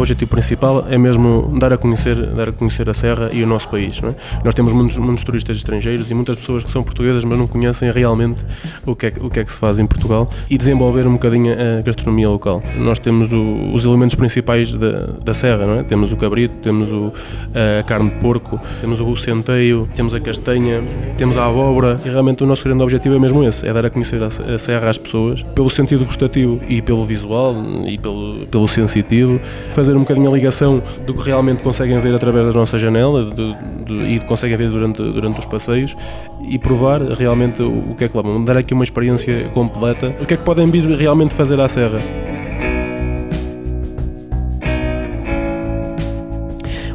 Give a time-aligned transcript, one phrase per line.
[0.00, 3.68] objetivo principal é mesmo dar a conhecer, dar a conhecer a Serra e o nosso
[3.68, 4.00] país.
[4.02, 4.14] É?
[4.44, 7.90] Nós temos muitos, muitos, turistas estrangeiros e muitas pessoas que são portuguesas, mas não conhecem
[7.90, 8.42] realmente
[8.86, 11.52] o que é, o que, é que se faz em Portugal e desenvolver um bocadinho
[11.52, 12.62] a gastronomia local.
[12.76, 15.82] Nós temos o, os elementos principais da, da Serra, é?
[15.82, 17.12] Temos o cabrito, temos o,
[17.54, 20.82] a carne de porco, temos o centeio, temos a castanha,
[21.16, 23.90] temos a abóbora e realmente o nosso grande objetivo é mesmo esse, é dar a
[23.90, 27.54] conhecer a Serra às pessoas pelo sentido gustativo e pelo visual
[27.86, 29.40] e pelo, pelo sensitivo,
[29.72, 33.54] fazer um bocadinho a ligação do que realmente conseguem ver através da nossa janela do,
[33.84, 35.96] do, e conseguem ver durante, durante os passeios
[36.42, 40.14] e provar realmente o, o que é que lá vão, dar aqui uma experiência completa,
[40.20, 41.98] o que é que podem vir realmente fazer à Serra.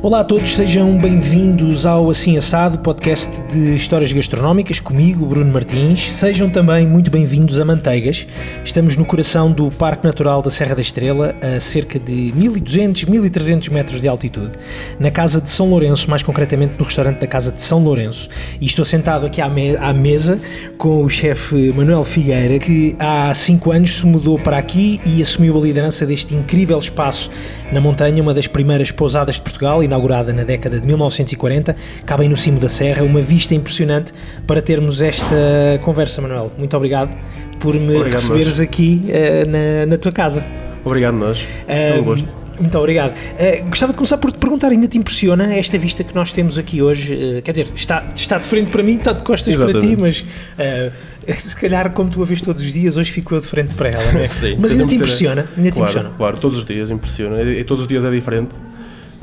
[0.05, 6.11] Olá a todos, sejam bem-vindos ao Assim Assado, podcast de histórias gastronómicas, comigo, Bruno Martins.
[6.11, 8.27] Sejam também muito bem-vindos a Manteigas.
[8.63, 13.69] Estamos no coração do Parque Natural da Serra da Estrela, a cerca de 1200, 1300
[13.69, 14.51] metros de altitude,
[14.99, 18.29] na Casa de São Lourenço, mais concretamente no restaurante da Casa de São Lourenço.
[18.61, 20.39] E estou sentado aqui à, me à mesa
[20.77, 25.57] com o chefe Manuel Figueira, que há 5 anos se mudou para aqui e assumiu
[25.57, 27.31] a liderança deste incrível espaço
[27.71, 32.27] na montanha, uma das primeiras pousadas de Portugal e inaugurada na década de 1940, cabem
[32.27, 34.13] no cimo da serra, uma vista impressionante
[34.45, 35.35] para termos esta
[35.81, 36.51] conversa, Manuel.
[36.57, 37.15] Muito obrigado
[37.59, 38.67] por me obrigado receberes nós.
[38.67, 40.43] aqui uh, na, na, tua casa.
[40.83, 42.45] Obrigado nós, é um gosto.
[42.59, 43.11] Muito obrigado.
[43.11, 46.57] Uh, gostava de começar por te perguntar, ainda te impressiona esta vista que nós temos
[46.57, 47.13] aqui hoje?
[47.13, 49.79] Uh, quer dizer, está, está de frente para mim, está de costas Exatamente.
[49.79, 53.35] para ti, mas uh, se calhar como tu a vês todos os dias, hoje fico
[53.35, 54.27] eu de frente para ela, não é?
[54.29, 55.49] Sim, mas ainda te impressiona?
[55.57, 56.11] Ainda claro, te impressiona?
[56.15, 57.41] Claro, todos os dias impressiona.
[57.41, 58.55] E, e todos os dias é diferente.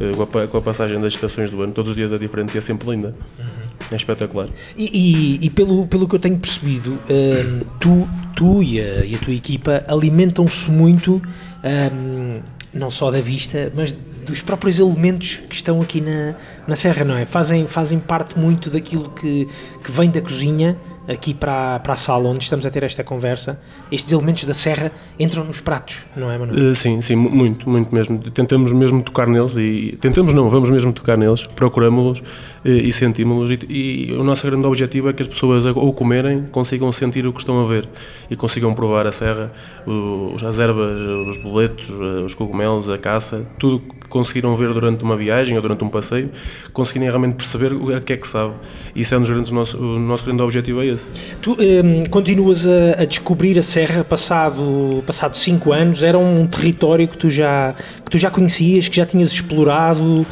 [0.03, 2.57] Eh, com a, com a, passagem das estações do ano, todos os dias é diferente
[2.57, 3.15] e é sempre linda.
[3.39, 3.45] Uhum.
[3.93, 4.49] É espetacular.
[4.77, 9.05] E, e, e, pelo, pelo que eu tenho percebido, um, ehm, tu, tu e, a,
[9.05, 11.21] e a tua equipa alimentam-se muito, um,
[11.63, 12.43] ehm,
[12.75, 16.35] não só da vista, mas dos próprios elementos que estão aqui na,
[16.67, 17.25] na Serra, não é?
[17.25, 19.49] Fazem, fazem parte muito daquilo que,
[19.83, 20.77] que vem da cozinha
[21.07, 23.61] aqui para, para a sala onde estamos a ter esta conversa,
[23.91, 26.71] estes elementos da serra entram nos pratos, não é, Manuel?
[26.71, 28.19] Uh, sim, sim, muito, muito mesmo.
[28.19, 32.23] Tentamos mesmo tocar neles e tentamos não, vamos mesmo tocar neles, procuramos-los uh,
[32.65, 36.93] e sentimos-los e, e, o nosso grande objetivo é que as pessoas ao comerem consigam
[36.93, 37.89] sentir o que estão a ver
[38.31, 39.53] e consigam provar a serra,
[39.87, 40.99] os, as ervas,
[41.29, 45.83] os boletos, eh, os cogumelos, a caça, tudo conseguiram ver durante uma viagem ou durante
[45.83, 46.29] um passeio,
[46.71, 48.53] conseguirem realmente perceber o que é que sabe.
[48.95, 51.11] E isso é um dos grandes, o nosso, o nosso grande objetivo é esse.
[51.41, 57.09] Tu um, continuas a, a, descobrir a Serra passado, passado cinco anos, era um território
[57.09, 57.75] que tu já,
[58.05, 60.27] que tu já conhecias, que já tinhas explorado, uh,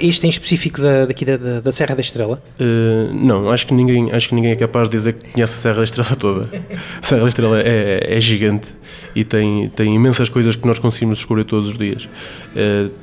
[0.00, 2.42] este em específico da, daqui da, da Serra da Estrela?
[2.58, 5.58] Uh, não, acho que, ninguém, acho que ninguém é capaz de dizer que conhece a
[5.58, 6.48] Serra da Estrela toda.
[7.02, 8.68] A Serra da Estrela é, é gigante
[9.14, 12.08] e tem, tem imensas coisas que nós conseguimos descobrir todos os dias.
[12.56, 13.02] Uh,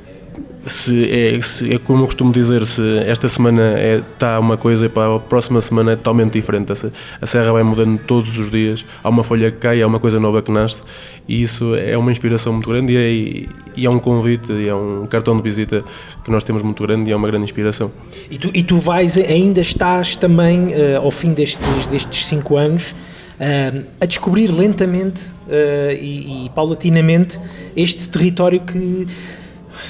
[0.66, 3.74] se é, se é como eu costumo dizer, se esta semana
[4.12, 6.72] está é, uma coisa e para a próxima semana é totalmente diferente.
[7.20, 10.20] A, serra vai mudando todos os dias, há uma folha que cai, há uma coisa
[10.20, 10.82] nova que nasce
[11.26, 15.06] e isso é uma inspiração muito grande e é, e é um convite, é um
[15.06, 15.82] cartão de visita
[16.24, 17.90] que nós temos muito grande e é uma grande inspiração.
[18.30, 22.94] E tu, e tu vais, ainda estás também, uh, ao fim destes, destes cinco anos,
[23.40, 27.40] uh, a descobrir lentamente uh, e, e paulatinamente
[27.74, 29.06] este território que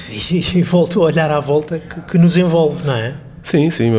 [0.55, 3.15] e, volto a olhar à volta que, que, nos envolve, não é?
[3.43, 3.91] Sim, sim.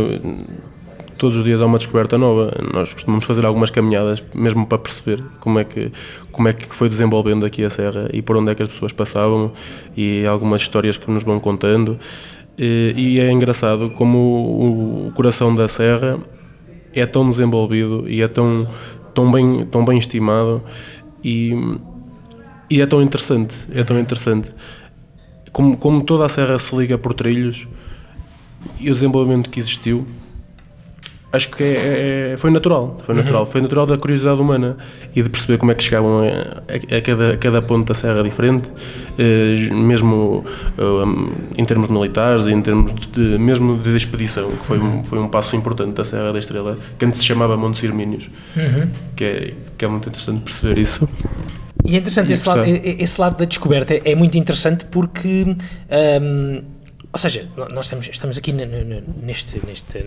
[1.18, 2.52] Todos os dias há uma descoberta nova.
[2.72, 5.92] Nós costumamos fazer algumas caminhadas, mesmo para perceber como é que
[6.30, 8.90] como é que foi desenvolvendo aqui a serra e por onde é que as pessoas
[8.90, 9.52] passavam
[9.94, 11.98] e algumas histórias que nos vão contando.
[12.56, 16.19] E, e é engraçado como o, o coração da serra
[16.94, 18.66] é tão desenvolvido e é tão
[19.14, 20.62] tão bem tão bem estimado
[21.22, 21.52] e,
[22.68, 24.52] e é tão interessante, é tão interessante.
[25.52, 27.68] Como, como toda a serra se liga por trilhos
[28.80, 30.06] e o desenvolvimento que existiu,
[31.32, 33.47] acho que é, é, foi natural, foi natural, uhum.
[33.47, 34.76] foi natural da curiosidade humana
[35.16, 37.94] e de perceber como é que chegavam a, a, a cada, a cada ponto da
[37.94, 38.69] serra diferente,
[39.19, 40.44] eh, mesmo
[40.76, 45.00] eh, em termos militares e em termos de, mesmo de expedição, que foi, uhum.
[45.00, 48.28] um, foi um passo importante da Serra da Estrela, que antes se chamava Montes Irmínios,
[48.55, 48.88] uhum.
[49.17, 51.08] que, é, que é muito interessante perceber isso.
[51.85, 55.56] E é interessante, esse lado, esse lado, da descoberta é, muito interessante porque.
[56.20, 56.81] Um,
[57.12, 60.03] ou seja, nós estamos, estamos aqui no, no, neste, neste,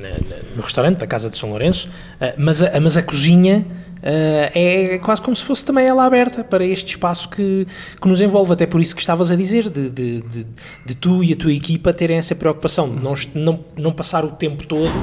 [0.56, 3.66] no restaurante da Casa de São Lourenço, uh, mas, a, mas a cozinha
[4.06, 7.66] é quase como se fosse também ela aberta para este espaço que,
[8.00, 8.54] que nos envolve.
[8.54, 10.46] Até por isso que estavas a dizer, de, de, de,
[10.86, 14.32] de tu e a tua equipa terem essa preocupação, de não, não, não passar o
[14.32, 14.94] tempo todo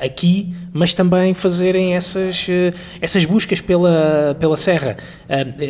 [0.00, 2.46] aqui, mas também fazerem essas,
[3.00, 4.96] essas buscas pela, pela Serra.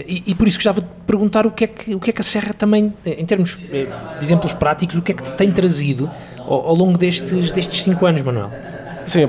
[0.07, 2.21] E, e, por isso gostava de perguntar o que, é que, o que é que
[2.21, 3.89] a Serra também, em termos de
[4.23, 8.23] exemplos práticos, o que é que tem trazido ao, ao longo destes, destes cinco anos,
[8.23, 8.51] Manuel?
[9.11, 9.25] Sim,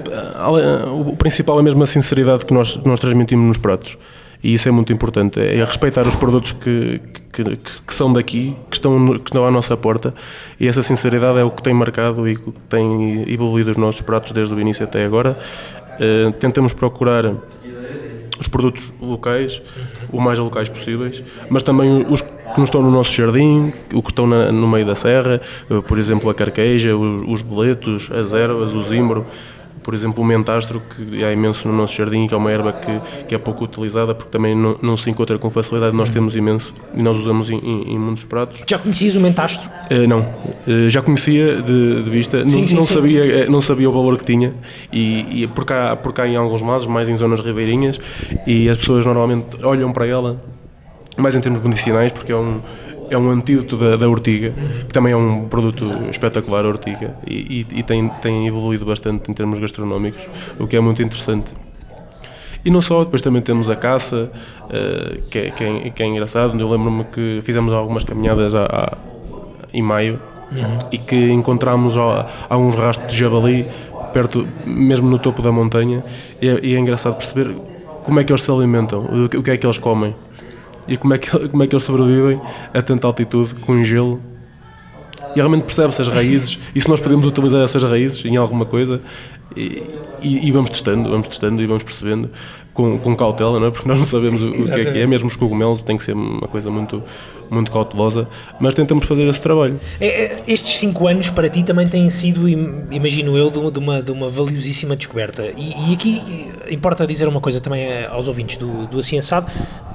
[1.10, 3.98] o principal é mesmo a sinceridade que nós, nós transmitimos nos pratos.
[4.44, 7.01] E isso é muito importante, é respeitar os produtos que,
[7.33, 7.44] que,
[7.88, 10.13] que, são daqui, que estão, que estão à nossa porta.
[10.60, 14.31] E essa sinceridade é o que tem marcado e que tem evoluído os nossos pratos
[14.33, 15.36] desde o início até agora.
[15.95, 17.33] Uh, tentamos procurar
[18.39, 19.63] os produtos locais,
[20.12, 24.12] o mais locais possíveis, mas também os que não estão no nosso jardim, o que
[24.12, 25.42] estão na, no meio da serra,
[25.72, 29.25] uh, por exemplo a carqueja, os, os boletos, as ervas, o zimbro,
[29.83, 33.25] por exemplo, o mentastro, que há imenso no nosso jardim, que é uma erva que,
[33.28, 36.74] que é pouco utilizada, porque também não, não se encontra com facilidade, nós temos imenso
[36.95, 38.62] e nós usamos em, em, em muitos pratos.
[38.68, 39.69] Já conhecias o mentastro?
[39.89, 42.94] Uh, não, uh, já conhecia de, de vista, sim, não, sim, não sim.
[42.94, 44.54] Sabia, eh, não sabia o valor que tinha,
[44.92, 48.00] e, e por, cá, por cá em alguns lados, mais em zonas ribeirinhas,
[48.45, 50.42] e as pessoas normalmente olham para ela,
[51.18, 52.62] mais em termos medicinais, porque é um
[53.11, 54.53] é um antídoto da, da ortiga,
[54.87, 59.29] que também é um produto espetacular, a ortiga, e, e, e, tem, tem evoluído bastante
[59.29, 60.25] em termos gastronómicos,
[60.57, 61.51] o que é muito interessante.
[62.63, 64.31] E não só, depois também temos a caça,
[64.63, 66.57] uh, que, é, que, é, que, é, engraçado.
[66.57, 68.97] Eu lembro-me que fizemos algumas caminhadas a, a,
[69.73, 70.19] em maio
[70.51, 70.77] uhum.
[70.91, 71.95] e que encontramos
[72.49, 73.67] alguns rastros de javali
[74.13, 76.01] perto, mesmo no topo da montanha,
[76.41, 77.53] e é, e é engraçado perceber
[78.03, 79.05] como é que eles se alimentam,
[79.35, 80.15] o que é que eles comem
[80.88, 82.42] e como é que, como é que eles sobrevivem
[82.74, 84.22] a tanta altitude com gelo.
[85.33, 89.01] E realmente percebe-se as raízes e se nós podemos utilizar essas raízes em alguma coisa
[89.56, 89.83] e,
[90.22, 92.30] e, e, vamos testando, vamos testando e vamos percebendo
[92.73, 93.71] com, com cautela, não é?
[93.71, 96.03] porque nós não sabemos o, o que é que é, mesmo os cogumelos tem que
[96.03, 97.03] ser uma coisa muito,
[97.50, 98.27] muito cautelosa,
[98.59, 99.79] mas tentamos fazer esse trabalho.
[100.00, 104.12] É, é, estes cinco anos para ti também têm sido, imagino eu, de uma, de
[104.12, 105.51] uma valiosíssima descoberta.
[105.57, 109.51] E, e aqui importa dizer uma coisa também eh, aos ouvintes do, do Assim Assado,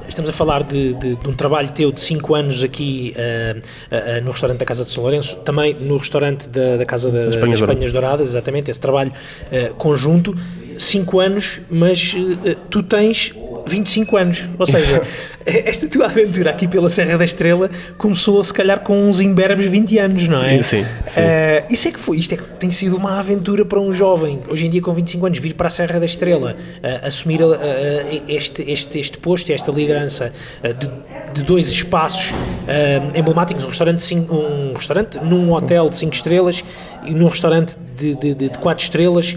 [0.06, 4.24] estamos a falar de, de, de, um trabalho teu de 5 anos aqui uh, uh,
[4.24, 7.36] no restaurante da Casa de São Lourenço, também no restaurante da, da Casa da, das
[7.36, 9.12] Espanhas, Douradas, exatamente, esse trabalho
[9.78, 10.34] conjunto.
[10.78, 12.14] 5 anos, mas
[12.70, 13.34] tu tens
[13.66, 14.48] 25 anos.
[14.58, 15.02] Ou seja,
[15.44, 17.68] esta tua aventura aqui pela Serra da Estrela
[17.98, 20.62] começou se calhar com uns imberbes 20 anos, não é?
[20.62, 20.86] Sim.
[21.06, 21.20] sim.
[21.20, 24.40] Uh, isso é que foi, isto é que tem sido uma aventura para um jovem,
[24.48, 27.56] hoje em dia com 25 anos, vir para a Serra da Estrela, uh, assumir uh,
[28.28, 30.32] este, este, este posto, esta liderança
[30.62, 30.88] de,
[31.34, 32.32] de, dois espaços
[33.14, 36.64] emblemáticos, um restaurante, um restaurante num hotel de 5 estrelas
[37.04, 39.36] e num restaurante de, de, de 4 estrelas,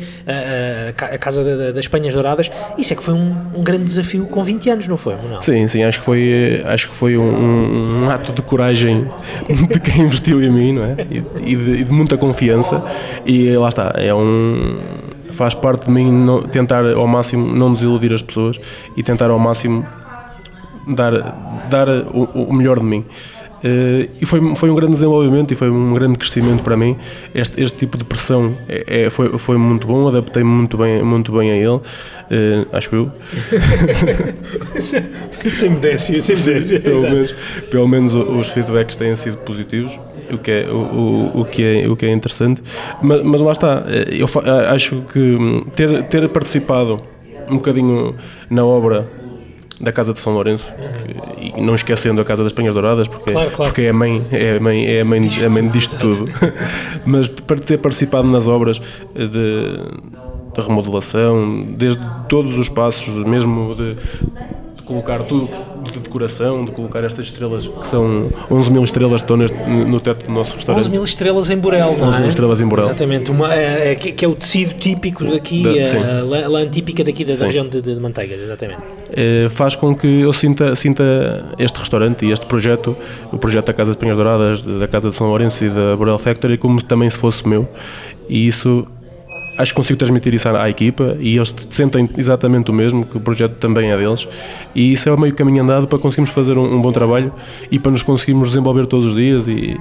[0.98, 2.52] a Casa das Espanhas Douradas.
[2.78, 5.42] Isso é que foi um, um grande desafio desafio com 20 anos, não foi, Manuel?
[5.42, 9.08] Sim, sim, acho que foi, acho que foi um, um ato de coragem
[9.48, 10.96] de quem investiu em mim, não é?
[11.10, 12.84] E, e, de, e de, muita confiança.
[13.26, 14.80] E lá está, é um.
[15.32, 18.60] faz parte de mim não, tentar ao máximo não desiludir as pessoas
[18.98, 19.86] e tentar ao máximo
[20.88, 23.06] dar, dar o, o melhor de mim.
[23.64, 26.96] Uh, e foi, foi um grande desenvolvimento e foi um grande crescimento para mim.
[27.34, 31.32] Este, este tipo de pressão é, é foi, foi muito bom, adaptei-me muito bem, muito
[31.32, 31.82] bem a ele, uh,
[32.72, 33.12] acho eu.
[35.50, 36.80] sem modéstia, sem modéstia.
[36.80, 37.36] Pelo menos,
[37.70, 40.00] pelo menos os feedbacks têm sido positivos,
[40.32, 42.62] o que é, o, o, o que é, o que é interessante.
[43.02, 44.28] Mas, mas lá está, eh, eu
[44.70, 45.38] acho que
[45.76, 47.02] ter, ter participado
[47.50, 48.16] um bocadinho
[48.50, 49.08] na obra
[49.80, 51.52] da Casa de São Lourenço uhum.
[51.58, 53.72] e não esquecendo a Casa das Penhas Douradas porque, claro, claro.
[53.72, 56.26] porque é a mãe é a mãe, é a mãe, é a mãe disto tudo
[57.06, 58.82] mas para ter participado nas obras
[59.16, 65.50] de, de remodelação desde todos os passos mesmo de, de colocar tudo
[65.84, 70.00] de decoração, de colocar estas estrelas que são 11 mil estrelas que estão neste, no
[70.00, 70.84] teto do nosso restaurante.
[70.84, 72.20] 11 mil estrelas em Borel, não 11 é?
[72.20, 72.86] mil estrelas em Borel.
[72.86, 75.70] Exatamente, uma, é, que, é o tecido típico daqui, da,
[76.00, 78.82] a, a lã típica daqui da, da região de, de, Manteigas, exatamente.
[79.12, 81.04] É, faz com que eu sinta, sinta
[81.58, 82.96] este restaurante e este projeto,
[83.32, 86.20] o projeto da Casa de Penhas Douradas, da Casa de São Lourenço e da Borel
[86.20, 87.68] Factory, como também se fosse meu.
[88.28, 88.88] E isso
[89.60, 93.18] acho que consigo transmitir isso à, à, equipa e eles sentem exatamente o mesmo, que
[93.18, 94.26] o projeto também é deles
[94.74, 97.34] e isso é o meio caminho andado para conseguirmos fazer um, um bom trabalho
[97.70, 99.78] e para nos conseguirmos desenvolver todos os dias e,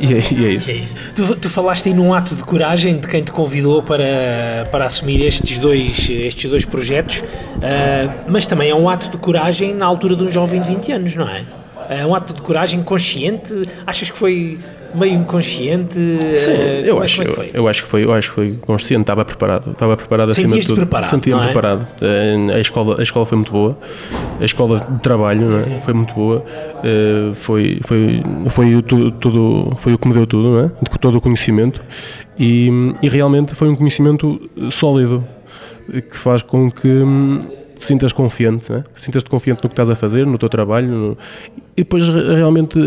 [0.00, 0.70] e, é, e é, isso.
[0.70, 0.94] É isso.
[1.14, 5.20] Tu, tu, falaste aí num ato de coragem de quem te convidou para, para assumir
[5.22, 10.16] estes dois, estes dois projetos, uh, mas também é um ato de coragem na altura
[10.16, 11.44] de um jovem de 20 anos, não é?
[11.90, 13.68] É um ato de coragem consciente?
[13.86, 14.58] Achas que foi
[14.94, 15.94] meio inconsciente?
[16.38, 18.52] Sim, eh, eu é, acho, é eu, eu, acho que foi, eu acho que foi
[18.60, 20.76] consciente, estava preparado, estava preparado acima de tudo.
[20.76, 21.44] preparado, Sentia-me é?
[21.46, 21.86] preparado.
[22.00, 23.78] Eh, a escola, a escola foi muito boa.
[24.40, 25.80] a escola de trabalho é?
[25.80, 30.60] foi muito boa, uh, foi, foi, foi, tudo, tudo, foi o que me deu tudo,
[30.60, 30.70] é?
[30.98, 31.80] todo o conhecimento
[32.38, 32.68] e,
[33.02, 35.24] e realmente foi um conhecimento sólido
[35.90, 37.38] que faz com que hum,
[37.78, 38.84] te sintas confiante, né?
[38.94, 41.18] sintas-te confiante no que estás a fazer, no teu trabalho, no...
[41.76, 42.78] e depois realmente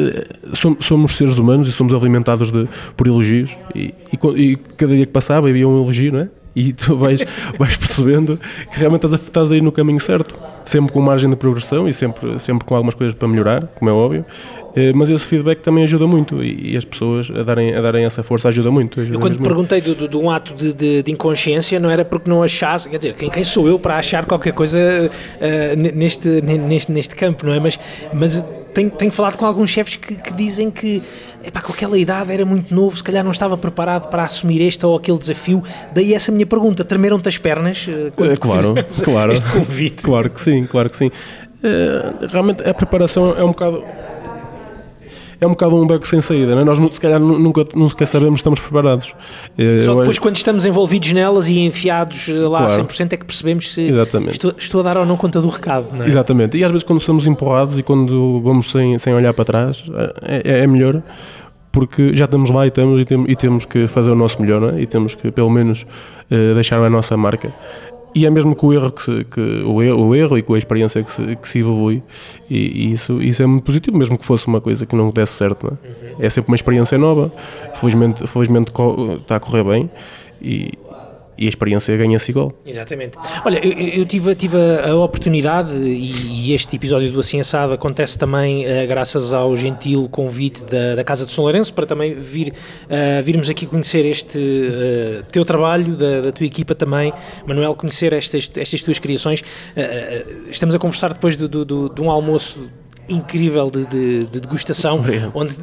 [0.79, 5.11] somos, seres humanos e somos alimentados de, por elogios, e, e, e, cada dia que
[5.11, 6.29] passava havia um elogio, não é?
[6.55, 7.23] E tu vais,
[7.59, 8.39] vais percebendo
[8.71, 11.87] que realmente estás a, estás a ir no caminho certo, sempre com margem de progressão
[11.87, 14.56] e sempre, sempre com algumas coisas para melhorar, como é óbvio, eh,
[14.95, 18.23] mas esse feedback também ajuda muito e, e, as pessoas a darem, a darem essa
[18.23, 18.99] força ajuda muito.
[18.99, 22.05] Ajuda eu quando perguntei de, de, de, um ato de, de, de, inconsciência não era
[22.05, 26.41] porque não achasse, quer dizer, quem, quem sou eu para achar qualquer coisa uh, neste,
[26.41, 27.59] neste, neste campo, não é?
[27.59, 27.79] Mas,
[28.13, 31.01] mas tenho, tenho falado com alguns chefes que, que dizem que
[31.43, 34.85] epá, com aquela idade era muito novo, se calhar não estava preparado para assumir este
[34.85, 35.63] ou aquele desafio.
[35.93, 37.87] Daí essa minha pergunta: tremeram-te as pernas?
[37.89, 39.31] É, claro, claro.
[39.31, 39.97] Este convite?
[40.07, 41.07] Claro que sim, claro que sim.
[41.07, 43.83] Uh, realmente a preparação é um bocado
[45.39, 46.63] é um bocado um beco sem saída, né?
[46.63, 49.13] nós se calhar nunca, nunca sabemos estamos preparados.
[49.57, 52.85] Eh, Só depois, quando estamos envolvidos nelas e enfiados eh, lá claro.
[52.85, 53.89] 100%, é que percebemos se
[54.29, 55.87] estou, estou, a dar ou não conta do recado.
[55.95, 56.07] Não é?
[56.07, 59.83] Exatamente, e às vezes quando somos empurrados e quando vamos sem, sem olhar para trás,
[60.23, 61.01] é, é, é melhor
[61.71, 64.73] porque já estamos lá e, estamos, e, temos, e temos que fazer o nosso melhor
[64.73, 64.81] é?
[64.81, 65.85] e temos que pelo menos
[66.55, 67.53] deixar a nossa marca
[68.17, 70.55] e é mesmo com o erro que, se, que o, erro, o, erro, e com
[70.55, 72.01] a experiência que se, que se evolui
[72.49, 75.33] e, e, isso, isso é muito positivo mesmo que fosse uma coisa que não desse
[75.33, 75.69] certo é?
[75.69, 76.25] Uhum.
[76.25, 76.29] é?
[76.29, 77.31] sempre uma experiência nova
[77.75, 78.71] felizmente, felizmente
[79.21, 79.89] está a correr bem
[80.41, 80.71] e,
[81.37, 82.51] e a experiência ganha-se igual.
[82.65, 83.17] Exatamente.
[83.45, 88.17] Olha, eu, eu tive, tive a, oportunidade, e, e, este episódio do Assim Assado acontece
[88.17, 92.53] também uh, graças ao gentil convite da, da Casa de São Lourenço para também vir,
[92.53, 97.13] uh, virmos aqui conhecer este uh, teu trabalho, da, da, tua equipa também,
[97.45, 99.43] Manuel, conhecer estas, estas tuas criações.
[100.49, 102.59] estamos a conversar depois do, de um almoço
[103.09, 105.03] incrível de, de, de degustação,
[105.33, 105.55] onde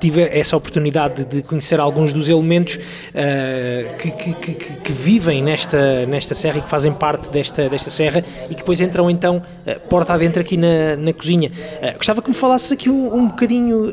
[0.00, 6.06] tive essa oportunidade de conhecer alguns dos elementos uh, que, que, que, que, vivem nesta,
[6.06, 9.80] nesta serra e que fazem parte desta, desta serra e que depois entram então uh,
[9.88, 11.50] porta adentro aqui na, na cozinha.
[11.50, 13.90] Uh, gostava que me falasses aqui um, um bocadinho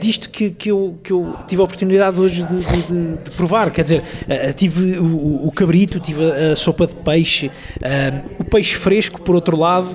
[0.00, 3.82] disto que, que, eu, que eu tive a oportunidade hoje de, de, de provar, quer
[3.82, 4.02] dizer,
[4.56, 7.50] tive o, o, cabrito, tive a, sopa de peixe,
[8.38, 9.94] o peixe fresco por outro lado,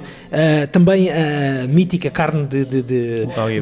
[0.72, 3.16] também a mítica carne de, de, de,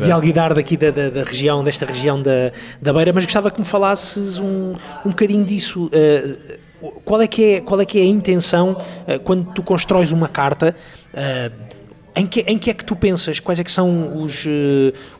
[0.04, 2.52] de alguidar daqui da, da da região, desta região da,
[2.82, 4.74] da Beira, mas gostava que me falasses um,
[5.06, 5.86] um bocadinho disso.
[5.86, 10.12] Uh, qual, é que é, qual é que é a intenção uh, quando tu constróis
[10.12, 10.76] uma carta?
[11.14, 11.72] Uh,
[12.16, 13.40] em que, em que é que tu pensas?
[13.40, 14.46] Quais é que são os,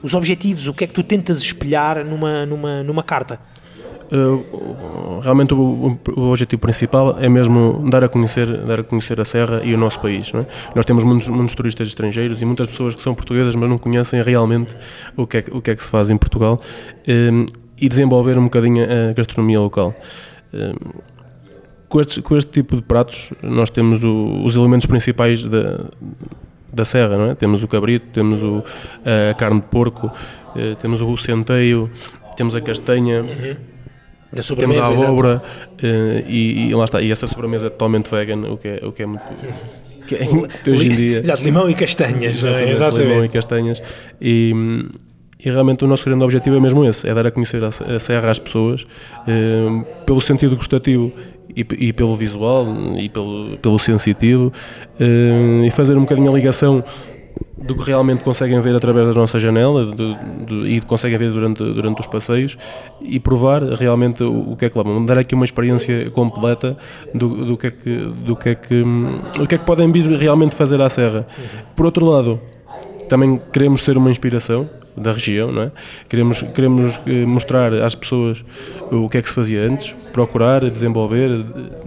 [0.04, 0.68] os objetivos?
[0.68, 3.40] O que é que tu tentas espelhar numa, numa, numa carta?
[4.12, 9.24] Uh, realmente o, o, objetivo principal é mesmo dar a conhecer dar a conhecer a
[9.24, 10.46] serra e o nosso país é?
[10.76, 14.22] nós temos muitos, muitos, turistas estrangeiros e muitas pessoas que são portuguesas mas não conhecem
[14.22, 14.76] realmente
[15.16, 16.60] o que é, o que, é que se faz em Portugal
[17.08, 17.46] um,
[17.80, 19.96] e desenvolver um bocadinho a gastronomia local
[20.54, 20.74] um,
[21.88, 25.86] com, este, com este tipo de pratos nós temos o, os elementos principais da
[26.74, 27.36] da serra, não é?
[27.36, 28.64] Temos o cabrito, temos o,
[29.04, 30.10] a carne de porco,
[30.56, 31.92] eh, temos o centeio,
[32.38, 33.71] temos a castanha, uhum
[34.32, 35.44] da sobremesa, Temos a abóbora
[35.84, 37.02] uh, e, e, lá está.
[37.02, 39.24] E essa sobremesa é totalmente vegan, o que é, o que é muito.
[40.08, 40.28] Que é,
[40.72, 41.20] hoje em dia.
[41.20, 42.72] Exato, limão e castanhas, não é?
[42.72, 43.08] Exatamente.
[43.08, 43.84] Limão e castanhas.
[44.20, 44.52] E,
[45.44, 48.00] e realmente o nosso grande objetivo é mesmo esse: é dar a conhecer a, a
[48.00, 51.14] serra às pessoas uh, pelo sentido gustativo
[51.56, 54.52] e, e, pelo visual e pelo, pelo sensitivo
[55.00, 56.84] uh, e fazer um bocadinho a ligação
[57.64, 60.16] do que realmente conseguem ver através da nossa janela do,
[60.46, 62.58] do, e conseguem ver durante, durante os passeios
[63.02, 66.76] e provar realmente o, o que é que vão dar aqui uma experiência completa
[67.14, 68.84] do, do, que é que, do, que é que,
[69.40, 71.26] o que é que podem vir realmente fazer à Serra.
[71.76, 72.40] Por outro lado,
[73.08, 75.72] também queremos ser uma inspiração da região, não é?
[76.10, 78.44] Queremos, queremos eh, mostrar às pessoas
[78.92, 81.30] o que é que se fazia antes, procurar, desenvolver,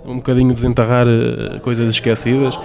[0.05, 2.59] um bocadinho desenterrar eh, coisas esquecidas,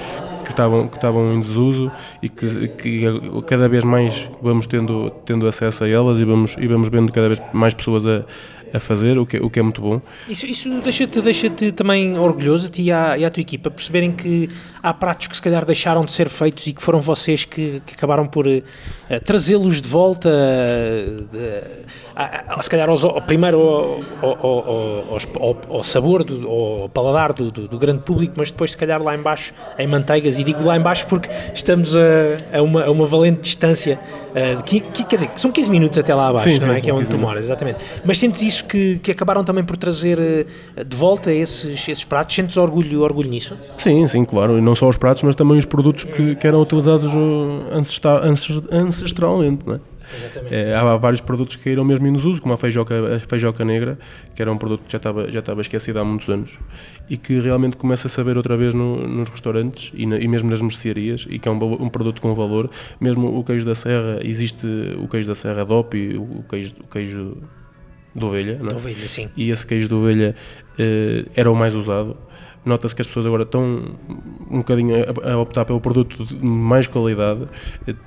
[0.49, 1.91] que estavam, que estavam em desuso
[2.23, 3.03] e que, que
[3.45, 7.27] cada vez mais vamos tendo, tendo acesso a elas e vamos, e vamos vendo cada
[7.27, 8.25] vez mais pessoas a,
[8.73, 10.01] a fazer, o que, o que é muito bom.
[10.27, 14.11] Isso, isso deixa-te deixa também orgulhoso a ti e à, e à tua equipa, perceberem
[14.11, 14.49] que
[14.81, 17.93] há pratos que se calhar deixaram de ser feitos e que foram vocês que, que
[17.93, 18.63] acabaram por uh,
[19.25, 26.89] trazê-los de volta, uh, se calhar aos, ao, primeiro ao, ao, ao, sabor, do, ao
[26.89, 30.43] paladar do, do, do, grande público, mas depois se calhar lá embaixo em manteigas, e
[30.43, 32.01] digo lá embaixo porque estamos a,
[32.53, 33.99] a, uma, a uma valente distância,
[34.65, 36.75] que, que, quer dizer, são 15 minutos até lá abaixo, sim, não é?
[36.75, 37.79] Sim, que é onde tu moras, exatamente.
[38.05, 40.45] Mas sentes isso que, que acabaram também por trazer
[40.85, 42.35] de volta esses, esses pratos?
[42.35, 43.57] Sentes orgulho, orgulho nisso?
[43.75, 44.57] Sim, sim, claro.
[44.69, 47.11] Não só os pratos, mas também os produtos que, que eram utilizados
[47.71, 48.21] ancestral,
[48.71, 49.79] ancestralmente, não é?
[50.51, 53.97] É, há vários produtos que caíram mesmo em desuso, como a feijoca, a feijoca negra,
[54.35, 56.59] que era um produto que já estava, já estava esquecido há muitos anos
[57.09, 60.51] e que realmente começa a saber outra vez no, nos restaurantes e, na, e, mesmo
[60.51, 62.69] nas mercearias e que é um, um, produto com valor.
[63.01, 64.67] Mesmo o queijo da serra, existe
[65.01, 67.37] o queijo da serra DOP e o queijo, o queijo
[68.15, 69.29] de ovelha, de ovelha sim.
[69.35, 70.35] e esse queijo de ovelha
[70.73, 72.15] uh, era o mais usado
[72.69, 73.83] nota-se que as pessoas agora estão
[74.49, 77.41] um bocadinho a, a, optar pelo produto de mais qualidade,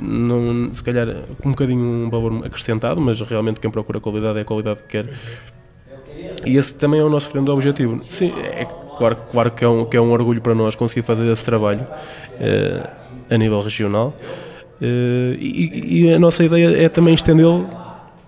[0.00, 1.08] não, se calhar
[1.44, 5.10] um bocadinho um valor acrescentado, mas realmente quem procura qualidade é a qualidade que quer.
[6.46, 8.00] E esse também é o nosso grande objetivo.
[8.08, 8.66] Sim, é
[8.96, 11.82] claro, claro que, é um, que é um orgulho para nós conseguir fazer esse trabalho
[11.82, 12.88] uh,
[13.30, 14.14] a nível regional.
[14.80, 17.68] Uh, e, e, a nossa ideia é também estendê-lo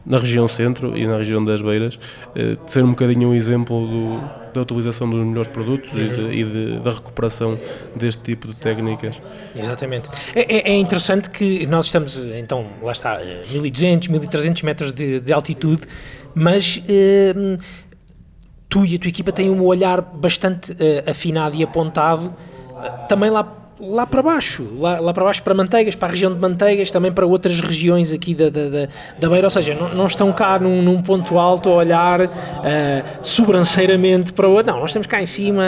[0.07, 4.43] na região centro e na região das Beiras, uh, ser um bocadinho um exemplo do,
[4.54, 6.00] da utilização dos melhores produtos uhum.
[6.00, 7.58] e, de, e de, da recuperação
[7.94, 9.20] deste tipo de técnicas.
[9.54, 10.08] Exatamente.
[10.34, 13.20] É, é, é, interessante que nós estamos, então, lá está,
[13.50, 15.82] 1200, 1300 metros de, de altitude,
[16.34, 17.58] mas uh,
[18.68, 22.34] tu e a tua equipa têm um olhar bastante uh, afinado e apontado
[23.08, 26.40] também lá lá para baixo, lá, lá para baixo para Manteigas, para a região de
[26.40, 28.88] Manteigas, também para outras regiões aqui da, da, da,
[29.19, 32.28] da Beira, ou seja, não, não estão cá num, num, ponto alto a olhar uh,
[33.21, 35.64] sobranceiramente para o não, nós estamos cá em cima,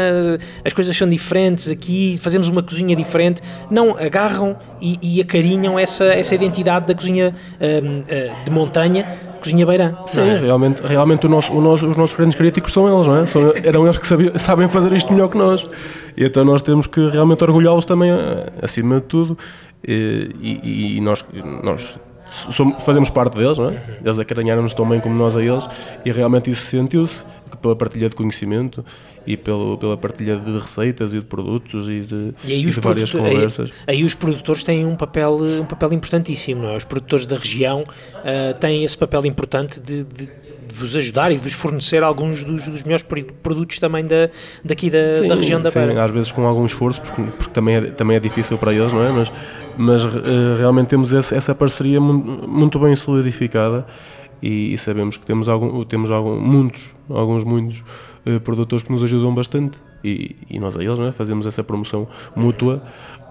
[0.65, 6.05] as coisas são diferentes aqui, fazemos uma cozinha diferente, não, agarram e, e acarinham essa,
[6.05, 9.07] essa identidade da cozinha uh, uh, de montanha,
[9.47, 9.95] cozinha beirã.
[10.07, 10.37] Sim, é?
[10.39, 13.27] realmente, realmente o nosso, o nosso, os nossos grandes críticos são eles, não é?
[13.27, 15.65] São, eram eles que sabiam, sabem fazer isto melhor que nós.
[16.17, 19.39] E então nós temos que realmente orgulhá-los também, eh, acima de tudo.
[19.87, 21.25] E, e, e nós,
[21.63, 21.99] nós
[22.51, 23.83] somos, fazemos parte deles, não é?
[24.05, 25.67] Eles acarinharam-nos tão bem como nós a eles
[26.05, 27.25] e realmente isso sentiu-se
[27.61, 28.85] pela partilha de conhecimento
[29.27, 32.81] e pelo, pela partilha de receitas e de produtos e de, e aí e de
[32.81, 33.71] várias conversas.
[33.87, 36.77] Aí, aí, os produtores têm um papel, um papel importantíssimo, não é?
[36.77, 40.29] Os produtores da região uh, têm esse papel importante de, de
[40.77, 43.05] vos ajudar e vos fornecer alguns dos, dos melhores
[43.43, 44.29] produtos também da,
[44.65, 45.93] daqui da, sim, da região da Beira.
[45.93, 48.93] Sim, às vezes com algum esforço, porque, porque, também, é, também é difícil para eles,
[48.93, 49.11] não é?
[49.11, 49.33] Mas,
[49.77, 53.87] mas uh, realmente temos essa parceria muito, bem solidificada
[54.43, 57.83] e, e, sabemos que temos, algum, temos algum, muitos, alguns muitos
[58.27, 61.11] uh, produtores que nos ajudam bastante e, e nós a eles é?
[61.11, 62.83] fazemos essa promoção mútua,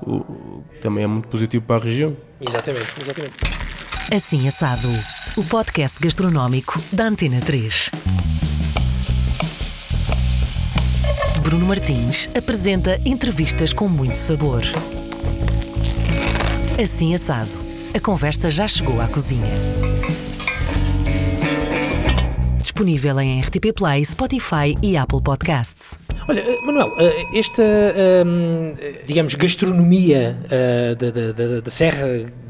[0.01, 2.15] o, também é muito positivo para a região.
[2.41, 3.84] Exatamente, exatamente.
[4.13, 4.87] Assim Assado,
[5.35, 7.89] o podcast gastronómico da Antena 3.
[11.41, 14.61] Bruno Martins apresenta entrevistas com muito sabor.
[16.81, 17.49] Assim Assado,
[17.95, 19.51] a conversa já chegou à cozinha.
[22.59, 25.97] Disponível em RTP Play, Spotify e Apple Podcasts.
[26.29, 28.75] Olha, eh, Manuel, eh, esta, ehm,
[29.07, 32.44] digamos, gastronomia eh, da, da, da, da Serra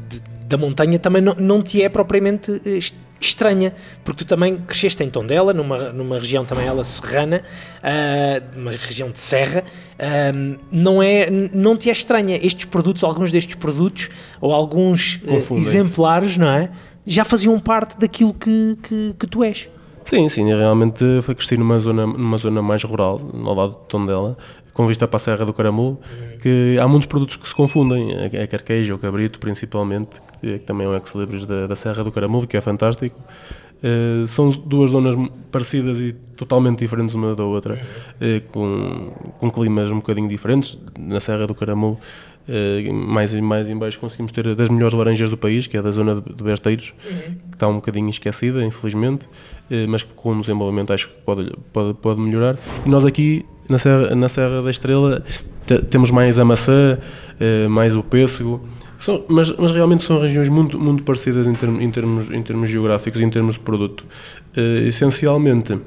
[0.48, 2.78] da montanha também não, não te é propriamente eh,
[3.20, 3.72] estranha,
[4.04, 7.42] porque tu também cresceste em Tondela, numa, numa região também ela serrana,
[7.82, 12.36] uh, uma região de serra, uh, não, é, não te é estranha.
[12.36, 16.70] Estes produtos, alguns destes produtos, ou alguns uh, exemplares, não é?
[17.06, 19.68] Já faziam parte daquilo que, que, que tu és.
[20.04, 24.36] Sim, sim, realmente foi crescer numa zona, numa zona mais rural, ao lado de Tondela,
[24.76, 25.98] com vista para a Serra do Caramulo,
[26.42, 30.86] que há muitos produtos que se confundem, a é carqueja, o cabrito principalmente, que também
[30.86, 33.18] é um ex-libris da, da Serra do Caramulo, que é fantástico.
[33.76, 35.14] Uh, são duas zonas
[35.50, 40.78] parecidas e totalmente diferentes uma da outra, uh, com, com climas um bocadinho diferentes.
[40.98, 41.98] Na Serra do Caramulo,
[42.48, 45.90] uh, mais, mais em baixo, conseguimos ter das melhores laranjas do país, que é da
[45.90, 47.34] zona de, de Besteiros, uhum.
[47.50, 49.26] que está um bocadinho esquecida, infelizmente,
[49.88, 52.56] mas que com o desenvolvimento acho que pode, pode, pode melhorar.
[52.84, 55.22] E nós aqui na Serra, na Serra da Estrela
[55.90, 56.98] temos mais a maçã,
[57.40, 61.80] uh, mais o pêssego, são, mas, mas realmente são regiões muito, muito parecidas em, term,
[61.80, 64.04] em, termos, em termos geográficos e em termos de produto.
[64.56, 65.78] Uh, essencialmente,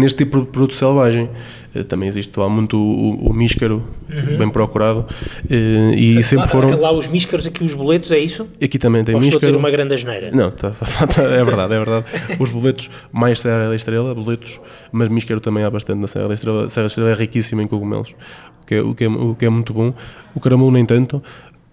[0.00, 1.28] neste tipo de produto selvagem,
[1.74, 4.38] uh, também existe lá muito o, o, o míscaro, uhum.
[4.38, 6.80] bem procurado, uh, e sempre lá, foram...
[6.80, 8.48] Lá os míscaros, aqui os boletos, é isso?
[8.62, 9.36] Aqui também tem Ou míscaro.
[9.36, 10.30] estou a dizer uma grande asneira?
[10.30, 12.06] Não, tá, tá, é verdade, é verdade.
[12.38, 14.60] Os boletos, mais Serra da Estrela, boletos,
[14.92, 16.64] mas míscaro também há bastante na Serra da Estrela.
[16.64, 18.14] A Serra da Estrela é riquíssima em cogumelos,
[18.62, 19.92] o que é, o que é, o que é muito bom.
[20.34, 21.22] O caramulo nem tanto,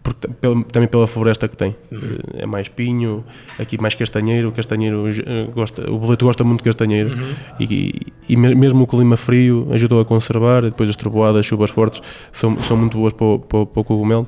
[0.04, 0.28] porque,
[0.72, 1.74] também pela floresta que tem.
[1.90, 2.18] Uhum.
[2.34, 3.24] É mais pinho,
[3.58, 7.34] aqui mais castanheiro, castanheiro eh, gosta, o boleto gosta muito de castanheiro uhum.
[7.58, 12.02] e, e, mesmo o clima frio ajudou a conservar, depois as trovoadas, as chuvas fortes
[12.34, 14.28] são, são muito boas para o, para, para o cogumelo.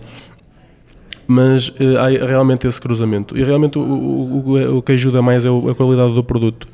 [1.28, 3.38] Mas uh, há realmente esse cruzamento.
[3.38, 6.68] E realmente o, o, o, que ajuda mais é a qualidade do produto.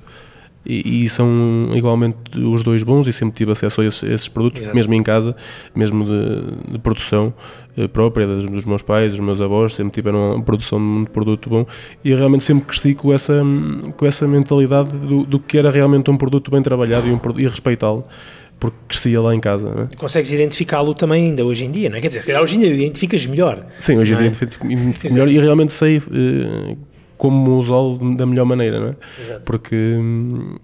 [0.66, 4.28] E, e, são igualmente os dois bons e sempre tive acesso a esses, a esses
[4.28, 4.76] produtos, Exato.
[4.76, 5.36] mesmo em casa,
[5.74, 7.34] mesmo de, de produção
[7.78, 11.50] eh, própria dos, dos, meus pais, dos meus avós, sempre tiveram uma produção de produto
[11.50, 11.66] bom
[12.04, 13.42] e realmente sempre cresci com essa,
[13.98, 17.48] com essa mentalidade do, do que era realmente um produto bem trabalhado e, um, e
[17.48, 18.04] respeitá-lo
[18.60, 19.74] porque crescia lá em casa.
[19.74, 19.90] Né?
[19.98, 22.02] Consegues identificá-lo também ainda hoje em dia, não é?
[22.02, 23.66] Quer dizer, se calhar hoje em dia identificas melhor.
[23.80, 24.30] Sim, hoje em dia é?
[24.30, 24.68] identifico
[25.12, 26.78] melhor e realmente sei uh,
[27.22, 28.96] como usá-lo da melhor maneira, não é?
[29.22, 29.42] Exato.
[29.46, 30.56] Porque hum,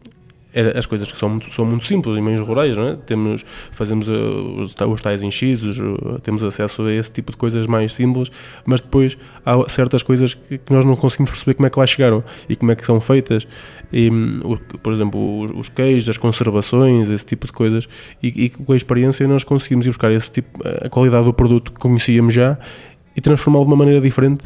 [0.76, 2.96] as coisas que são muito, são muito simples em meios rurais, não é?
[2.96, 5.78] Temos, fazemos uh, os, os tais enchidos,
[6.24, 8.32] temos acesso a esse tipo de coisas mais simples,
[8.66, 9.16] mas depois
[9.46, 12.72] há certas coisas que, nós não conseguimos perceber como é que lá chegaram e como
[12.72, 13.48] é que são feitas.
[13.94, 17.88] E, um, por exemplo, os, os queijos, as conservações, esse tipo de coisas,
[18.24, 21.72] e, e com a experiência nós conseguimos ir buscar esse tipo, a qualidade do produto
[21.72, 22.58] que conhecíamos já
[23.16, 24.46] e transformá-lo de uma maneira diferente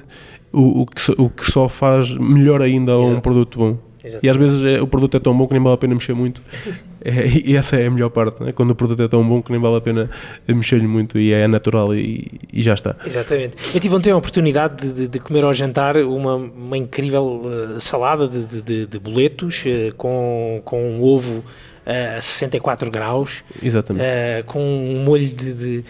[0.53, 3.77] o, o, que, o que só faz melhor ainda a um produto bom.
[4.03, 4.25] Exatamente.
[4.25, 6.13] E às vezes é, o produto é tão bom que nem vale a pena mexer
[6.13, 6.41] muito.
[7.03, 8.51] É, e essa é a melhor parte, né?
[8.51, 10.07] quando o produto é tão bom que nem vale a pena
[10.47, 12.95] mexer-lhe muito e é natural e, e, já está.
[13.03, 13.55] Exatamente.
[13.73, 18.27] Eu tive ontem a oportunidade de, de, comer ao jantar uma, uma incrível uh, salada
[18.27, 23.43] de, de, de boletos uh, com, com um ovo uh, a 64 graus.
[23.63, 24.05] Exatamente.
[24.45, 25.83] com um molho de,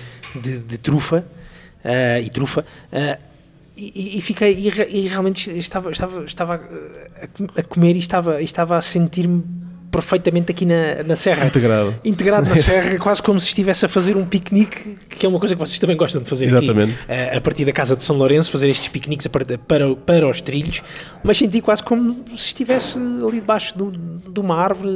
[0.60, 1.26] de trufa
[2.24, 2.66] e trufa
[3.82, 8.78] e, e, fiquei e, e, realmente estava estava estava a, a comer e estava estava
[8.78, 9.44] a sentir-me
[9.92, 11.46] perfeitamente aqui na, na serra.
[11.46, 11.96] Integrado.
[12.04, 15.54] Integrado na serra, quase como se estivesse a fazer um piquenique, que é uma coisa
[15.54, 16.94] que vocês também gostam de fazer Exatamente.
[17.04, 17.12] aqui.
[17.12, 20.40] A, a partir da casa de São Lourenço, fazer estes piqueniques para, para, para os
[20.40, 20.82] trilhos,
[21.24, 24.90] mas senti quase como se estivesse ali debaixo de, de uma árvore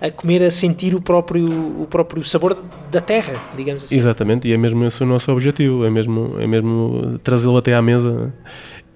[0.00, 1.46] a, a, comer, a sentir o próprio,
[1.80, 2.56] o próprio sabor
[2.90, 3.96] da terra, digamos assim.
[3.96, 7.80] Exatamente, e é mesmo esse o nosso objetivo, é mesmo, é mesmo trazê-lo até à
[7.80, 8.32] mesa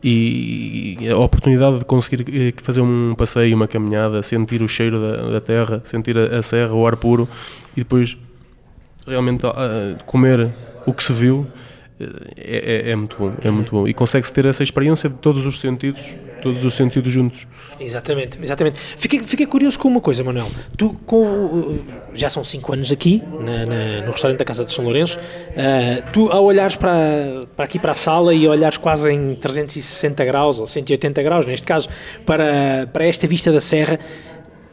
[0.08, 5.30] e a oportunidade de conseguir eh, fazer um passeio, uma caminhada, sentir o cheiro da,
[5.32, 7.28] da terra, sentir a, a, serra, o ar puro
[7.76, 8.16] e depois
[9.04, 9.52] realmente uh,
[10.06, 10.48] comer
[10.86, 11.44] o que se viu
[11.98, 13.88] é, é, é, muito bom, é muito bom.
[13.88, 17.46] E consegue-se ter essa experiência de todos os sentidos, todos os sentidos juntos.
[17.80, 18.78] Exatamente, exatamente.
[18.78, 20.50] Fiquei, fiquei curioso com uma coisa, Manuel.
[20.76, 21.78] Tu, com,
[22.12, 26.12] já são 5 anos aqui, na, na, no restaurante da Casa de São Lourenço, uh,
[26.12, 30.58] tu ao olhares para, para aqui para a sala e olhares quase em 360 graus,
[30.58, 31.88] ou 180 graus, neste caso,
[32.26, 33.98] para, para esta vista da serra,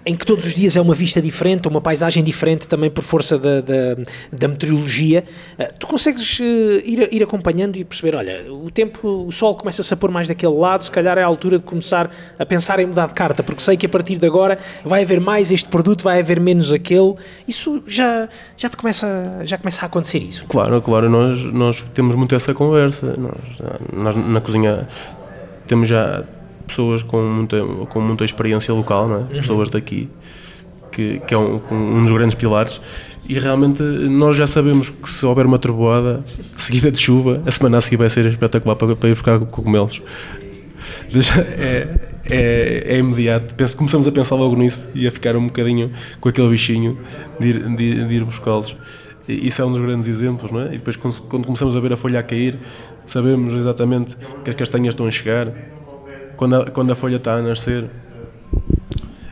[0.05, 3.37] em que todos os dias é uma vista diferente, uma paisagem diferente também por força
[3.37, 3.95] da, da,
[4.31, 5.23] da meteorologia,
[5.57, 6.43] uh, tu consegues uh,
[6.83, 10.53] ir, ir acompanhando e perceber, olha, o tempo, o sol começa-se a pôr mais daquele
[10.53, 13.61] lado, se calhar é a altura de começar a pensar em mudar de carta, porque
[13.61, 17.15] sei que a partir de agora vai haver mais este produto, vai haver menos aquele,
[17.47, 20.45] isso já, já te começa, já começa a acontecer isso.
[20.47, 24.87] Claro, claro, nós, nós temos muito essa conversa, nós, nós na cozinha
[25.67, 26.23] temos já
[26.67, 29.19] pessoas com muita, com muita experiência local, não é?
[29.19, 29.27] Uhum.
[29.27, 30.09] pessoas daqui,
[30.91, 32.79] que, que é um, um, dos grandes pilares.
[33.27, 36.23] E realmente nós já sabemos que se houver uma trovoada
[36.57, 40.01] seguida de chuva, a semana a seguir vai ser espetacular para, para ir buscar cogumelos.
[41.57, 41.87] É,
[42.29, 43.53] é, é, imediato.
[43.55, 46.97] Penso, começamos a pensar logo nisso e a ficar um bocadinho com aquele bichinho
[47.39, 48.75] de ir, de, de ir buscá-los.
[49.27, 50.67] Isso é um dos grandes exemplos, não é?
[50.67, 52.57] E depois, quando, quando começamos a ver a folha a cair,
[53.05, 55.53] sabemos exatamente que as castanhas estão a chegar,
[56.35, 57.89] quando a, quando a folha está a nascer,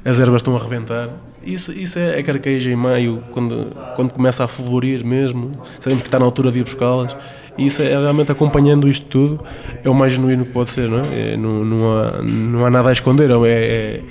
[0.03, 1.09] as ervas estão a arrebentar.
[1.43, 6.07] Isso, isso é, é carqueja em maio, quando, quando começa a florir mesmo, sabemos que
[6.07, 7.15] está na altura de ir buscá-las.
[7.57, 9.43] E isso é realmente acompanhando isto tudo,
[9.83, 11.33] é o mais genuíno que pode ser, não é?
[11.33, 14.01] é não, não, há, não há nada a esconder, é, é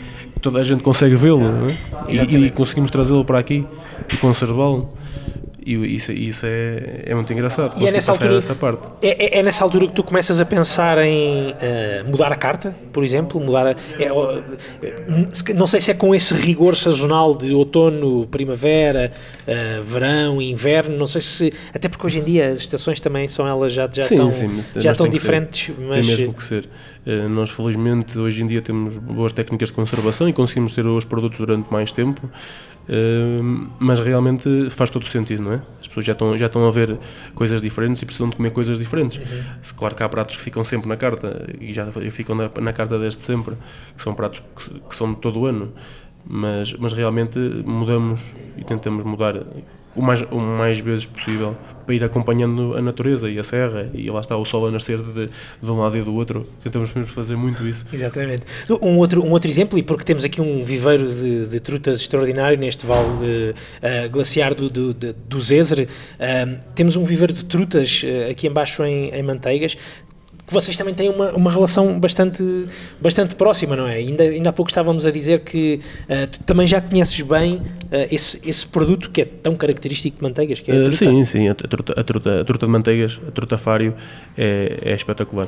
[0.40, 1.78] toda a gente consegue vê-lo é?
[2.08, 3.64] e, e, conseguimos trazê-lo para aqui
[4.12, 4.92] e conservá-lo.
[5.70, 7.80] E isso, isso é, é muito engraçado.
[7.80, 8.88] E é nessa, altura, essa parte.
[9.00, 11.54] É, é, é, nessa altura que tu começas a pensar em uh,
[12.10, 16.74] mudar a carta, por exemplo, mudar a, é, não sei se é com esse rigor
[16.74, 19.12] sazonal de outono, primavera,
[19.46, 23.46] uh, verão, inverno, não sei se até porque hoje em dia as estações também são
[23.46, 26.68] elas já já sim, estão sim, já estão diferentes, mas tem mesmo que ser.
[27.06, 31.04] Uh, nós felizmente hoje em dia temos boas técnicas de conservação e conseguimos ter os
[31.04, 32.28] produtos durante mais tempo
[33.78, 35.62] mas realmente faz todo o sentido, não é?
[35.80, 36.98] As pessoas já estão, já estão a ver
[37.34, 39.18] coisas diferentes e precisam de comer coisas diferentes.
[39.18, 39.42] Uhum.
[39.76, 42.98] Claro que há pratos que ficam sempre na carta e já ficam na, na carta
[42.98, 43.56] desde sempre,
[43.96, 45.72] que são pratos que, que são de todo o ano,
[46.26, 49.34] mas, mas realmente mudamos e tentamos mudar
[49.94, 54.08] o mais, o mais vezes possível para ir acompanhando a natureza e a serra e
[54.10, 55.28] lá está o sol a nascer de,
[55.62, 56.46] de um lado e do outro.
[56.62, 57.84] Tentamos mesmo fazer muito isso.
[57.92, 58.42] Exatamente.
[58.80, 62.58] Um outro, um outro exemplo, e porque temos aqui um viveiro de, de trutas extraordinário
[62.58, 68.30] neste vale uh, glaciar do, do, do Zezer, uh, temos um viveiro de trutas uh,
[68.30, 69.76] aqui embaixo em, em Manteigas
[70.50, 72.42] que vocês também têm uma, uma relação bastante,
[73.00, 73.94] bastante próxima, não é?
[73.94, 77.62] Ainda, ainda há pouco estávamos a dizer que uh, tu também já conheces bem uh,
[78.10, 80.96] esse, esse produto que é tão característico de manteigas, que é a Uh, truta.
[80.96, 83.94] sim, sim, a truta, a, truta, a truta de manteigas, a truta fário,
[84.36, 85.46] é, é espetacular.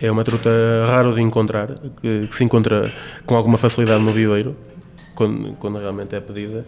[0.00, 0.48] É uma truta
[0.86, 2.90] raro de encontrar, que, que se encontra
[3.26, 4.56] com alguma facilidade no viveiro,
[5.14, 6.64] quando, quando realmente é pedida.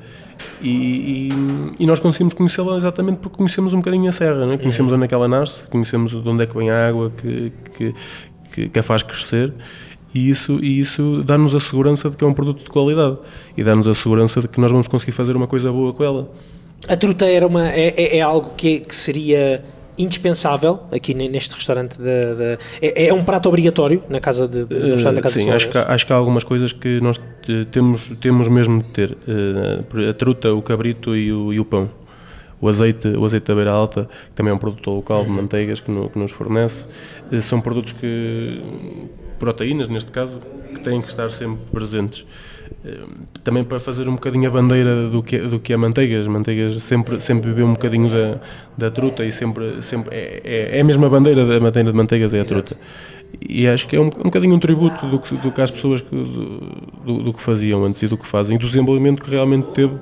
[0.63, 4.59] E, e, e nós conseguimos conhecê-la exatamente porque conhecemos um bocadinho a serra, é?
[4.59, 7.53] conhecemos onde é que ela nasce, conhecemos de onde é que vem a água que,
[7.75, 7.95] que,
[8.53, 9.53] que, que a faz crescer.
[10.13, 13.17] E isso, e isso dá-nos a segurança de que é um produto de qualidade
[13.57, 16.31] e dá-nos a segurança de que nós vamos conseguir fazer uma coisa boa com ela.
[16.89, 19.63] A truta era uma, é, é, é algo que, que seria
[20.03, 21.99] indispensável aqui ne- neste restaurante.
[21.99, 25.35] Da, da- é, é um prato obrigatório na casa de, de, no restaurante da casa
[25.39, 28.49] Sim, de acho que, há- acho que há algumas coisas que nós eh, temos, temos
[28.49, 29.17] mesmo de ter.
[29.29, 31.91] Eh, A truta, o cabrito e o, e o pão.
[32.61, 35.81] O azeite, o azeite da beira alta, que também é um produto local de manteigas
[35.81, 36.85] que, no- que nos fornece.
[37.33, 38.61] Eh, São produtos que,
[39.39, 40.41] proteínas neste caso,
[40.75, 42.25] que têm que estar sempre presentes.
[42.85, 42.99] Eh,
[43.45, 46.27] Também para fazer um bocadinho a bandeira do que, do que é manteigas.
[46.27, 48.39] Manteigas sempre, sempre bebeu um bocadinho da,
[48.77, 52.33] da truta e sempre, sempre é, é, é a mesma bandeira da bandeira de manteigas,
[52.35, 52.77] é a truta.
[53.41, 56.01] E acho que é um, um bocadinho um tributo do que, do que às pessoas
[56.01, 59.95] que, do, do- que faziam antes e do que fazem, do desenvolvimento que realmente teve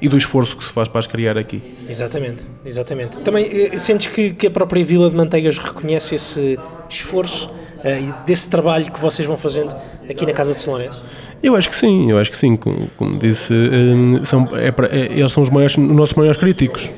[0.00, 1.60] e do esforço que se faz para as criar aqui.
[1.86, 3.18] Exatamente, exatamente.
[3.18, 7.50] Também eh, sentes que, que a própria Vila de Manteigas reconhece esse esforço
[7.84, 9.74] e desse trabalho que vocês vão fazendo
[10.08, 11.04] aqui na Casa de São Lourenço?
[11.42, 12.56] Eu acho que sim, eu acho que sim.
[12.56, 16.38] Como, como disse, hum, são, é para- é- eles são os, maiores, os nossos maiores
[16.40, 16.88] críticos.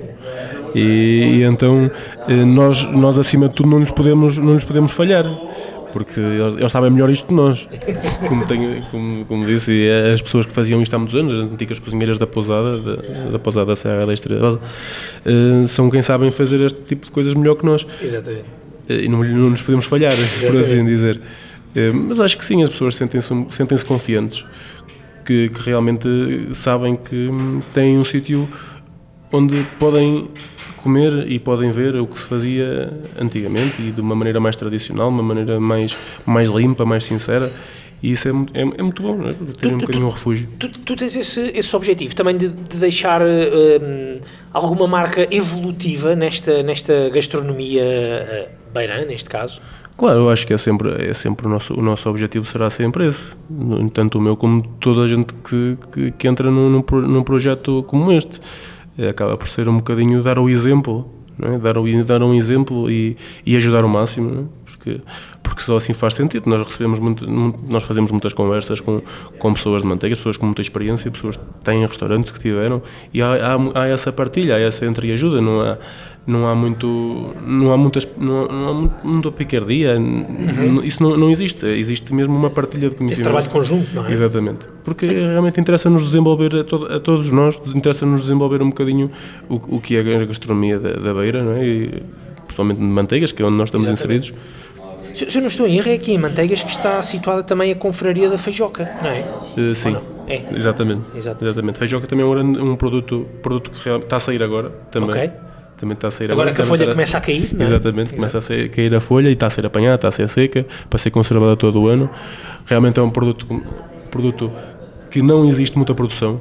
[0.75, 1.91] E, e então
[2.29, 5.25] eh, nós, nós acima de tudo não lhes podemos, não lhes podemos falhar.
[5.93, 7.69] Porque eles, eles sabem melhor isto que nós.
[8.27, 11.41] Como, tenho, como, como disse, é as pessoas que faziam isto há muitos anos, as
[11.41, 12.97] antigas cozinheiras da pousada, da,
[13.33, 14.59] da pousada da Serra da Estrela,
[15.27, 17.87] eh, são quem sabem fazer este tipo de coisas melhor que nós.
[18.03, 18.45] Exatamente.
[18.89, 20.15] Eh, e não, não nos podemos falhar,
[20.51, 21.21] por assim dizer.
[21.75, 24.45] Eh, Mas acho que sim, as pessoas sentem-se um, sentem-se confiantes,
[25.25, 26.09] que, que realmente
[26.55, 28.49] sabem que hum, têm um sítio
[29.33, 30.29] onde podem
[30.77, 35.09] comer e podem ver o que se fazia antigamente e de uma maneira mais tradicional,
[35.09, 37.53] uma maneira mais, mais limpa, mais sincera.
[38.03, 39.35] E isso é, é, é muito bom, não é?
[39.61, 40.49] ter um bocadinho um refúgio.
[40.59, 44.19] Tu, tu tens esse, esse objetivo também de, de deixar hum,
[44.53, 49.61] alguma marca evolutiva nesta, nesta gastronomia eh, beirã, neste caso?
[49.97, 53.07] Claro, eu acho que é sempre, é sempre o, nosso, o nosso objetivo será sempre
[53.07, 53.37] esse.
[53.93, 57.23] Tanto o meu como toda a gente que, que, que entra num, num, pro- num
[57.23, 58.41] projeto como este.
[58.99, 61.09] Eh, Acaba por ser um bocadinho dar o exemplo,
[61.41, 61.57] é?
[61.59, 61.75] dar,
[62.05, 64.63] dar um exemplo e, e ajudar o máximo, é?
[64.65, 65.01] porque,
[65.43, 66.49] porque só assim faz sentido.
[66.51, 69.01] Nós recebemos muito- nós fazemos muitas conversas com,
[69.39, 72.83] com pessoas de manteiga, pessoas com muita experiência, pessoas que têm restaurantes que tiveram,
[73.15, 75.79] e há, há, há essa partilha, há essa entreajuda, não há
[76.27, 81.03] não há muito não há muitas não há, não há muito, muita picardia n- isso
[81.03, 84.13] não, não existe existe mesmo uma partilha de conhecimento Esse trabalho conjunto, não é?
[84.13, 89.11] exatamente porque realmente interessa-nos desenvolver a, to- a todos nós interessa-nos desenvolver um bocadinho
[89.49, 92.03] o, o que é a gastronomia da, da beira não é e,
[92.45, 94.31] principalmente de manteigas que é onde nós estamos Exatamente.
[94.31, 97.43] inseridos Se, se eu não estou em erro, é aqui em Manteigas que está situada
[97.43, 99.25] também a Confraria da Feijoca, não é?
[99.59, 99.97] Eh, sim
[100.29, 100.41] É.
[100.57, 101.45] exatamente Exato.
[101.45, 105.31] exatamente feijoca também é um, um produto produto que está a sair agora também Ok.
[105.83, 107.63] Também está a sair Agora agora que a folha começa a cair, é?
[107.65, 110.65] Exatamente, começa a cair a folha e está a ser apanhada, está a ser seca,
[110.89, 112.09] para ser conservada todo o ano.
[112.67, 113.61] Realmente é um produto,
[114.09, 114.53] produto
[115.11, 116.41] que não existe muita produção,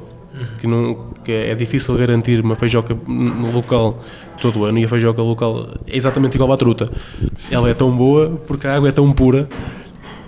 [0.60, 4.04] que, não, que é, difícil garantir uma feijoca no local
[4.40, 6.88] todo o ano e a feijoca local é exatamente igual à truta.
[7.50, 9.48] Ela é tão boa porque a água é tão pura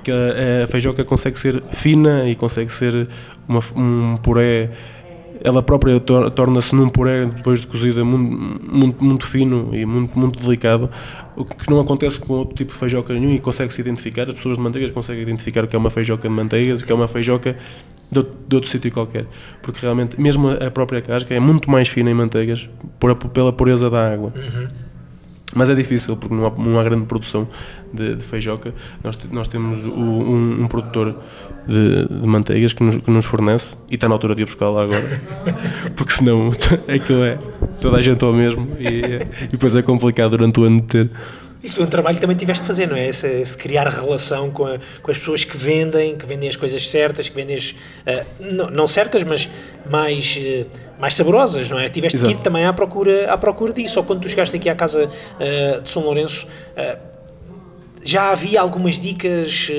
[0.02, 3.08] que a, a feijoca consegue ser fina e consegue ser
[3.46, 4.70] uma, um puré
[5.44, 10.18] ela própria tor- torna-se num puré depois de cozida muito, muito, muito fino e muito,
[10.18, 10.90] muito delicado,
[11.36, 14.56] o que não acontece com outro tipo de feijoca nenhum e consegue-se identificar, as pessoas
[14.56, 16.94] de manteigas conseguem identificar o que é uma feijoca de manteigas e o que é
[16.94, 17.56] uma feijoca
[18.10, 19.26] de, de outro sítio qualquer,
[19.62, 23.90] porque realmente mesmo a própria casca é muito mais fina em manteigas por pela pureza
[23.90, 24.32] da água.
[25.54, 27.46] Mas é difícil porque não há, não há grande produção
[27.92, 28.74] de, de feijoca.
[29.02, 31.14] Nós, nós temos o- um, um produtor
[31.68, 34.82] de, de manteigas que nos, que nos fornece e está na altura de ir buscá-la
[34.82, 35.02] agora,
[35.94, 36.50] porque senão
[36.92, 37.38] aquilo é
[37.80, 41.10] toda a gente ao mesmo e, e depois é complicado durante o ano de ter.
[41.64, 43.08] Isso foi um trabalho que também tiveste de fazer, não é?
[43.08, 46.86] Esse, esse criar relação com, a- com as pessoas que vendem, que vendem as coisas
[46.90, 47.74] certas, que vendem as.
[48.04, 49.48] eh, não, não certas, mas
[49.88, 50.66] mais, eh,
[50.98, 51.88] mais saborosas, não é?
[51.88, 52.42] Tiveste que ir Exato.
[52.44, 53.98] também à procura, à procura disso.
[53.98, 56.46] Ou quando tu chegaste aqui à casa eh, de São Lourenço,
[58.02, 59.70] já havia algumas dicas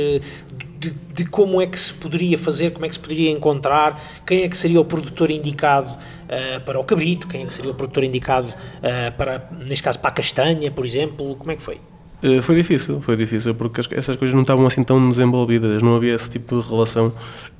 [1.15, 4.49] de, como é que se poderia fazer, como é que se poderia encontrar, quem é
[4.49, 5.89] que seria o produtor indicado
[6.27, 9.97] eh, para o cabrito, quem é que seria o produtor indicado eh, para, neste caso,
[9.99, 11.79] para a castanha, por exemplo, como é que foi?
[12.23, 15.95] Uh, foi difícil, foi difícil, porque as, essas coisas não estavam assim tão desenvolvidas, não
[15.95, 17.07] havia esse tipo de relação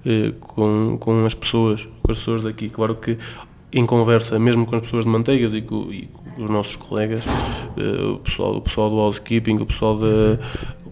[0.05, 2.69] uh, com, com as pessoas, com as pessoas daqui.
[2.69, 3.17] Claro que
[3.71, 7.21] em conversa, mesmo com as pessoas de manteigas e com, e com os nossos colegas,
[7.25, 10.39] uh, o, pessoal, o pessoal do housekeeping, o pessoal da,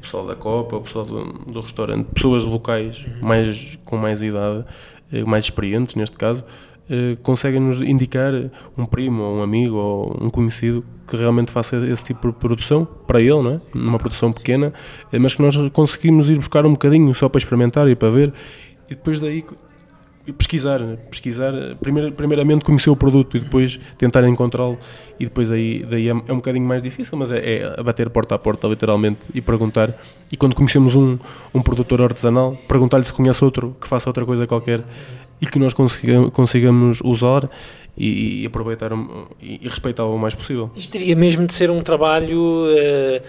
[0.04, 4.66] pessoal da Copa, o pessoal do, do restaurante, pessoas locais mais, com mais idade,
[5.26, 6.44] mais experientes neste caso,
[6.90, 8.34] eh, conseguem-nos indicar
[8.78, 12.86] um primo ou um amigo ou um conhecido que realmente faça esse tipo de produção
[13.08, 13.62] para ele, não é?
[13.74, 14.74] Uma produção pequena,
[15.12, 18.34] eh, mas que nós conseguimos ir buscar um bocadinho só para experimentar e para ver
[18.90, 19.46] e depois daí
[20.32, 24.78] pesquisar, pesquisar, primeiro, primeiramente conhecer o produto e depois tentar encontrá-lo
[25.20, 28.36] e depois aí daí é, é, um bocadinho mais difícil, mas é, é bater porta
[28.36, 30.00] a porta literalmente e perguntar
[30.32, 31.18] e quando conhecemos um,
[31.54, 34.84] um produtor artesanal, perguntar-lhe se conhece outro que faça outra coisa qualquer
[35.42, 37.50] e que nós consigamos, consigamos usar
[37.98, 38.92] e, e aproveitar
[39.42, 40.72] e, e respeitá-lo o mais possível.
[40.76, 43.22] Isto teria mesmo de ser um trabalho uh,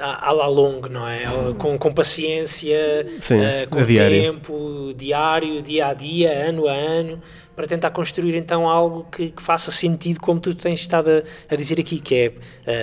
[0.00, 1.24] à, la longue, não é?
[1.58, 7.22] Com, com paciência, Sim, uh, com tempo, diário, dia a dia, ano a ano,
[7.54, 11.56] para tentar construir então algo que, que faça sentido, como tu tens estado a, a
[11.56, 12.28] dizer aqui, que é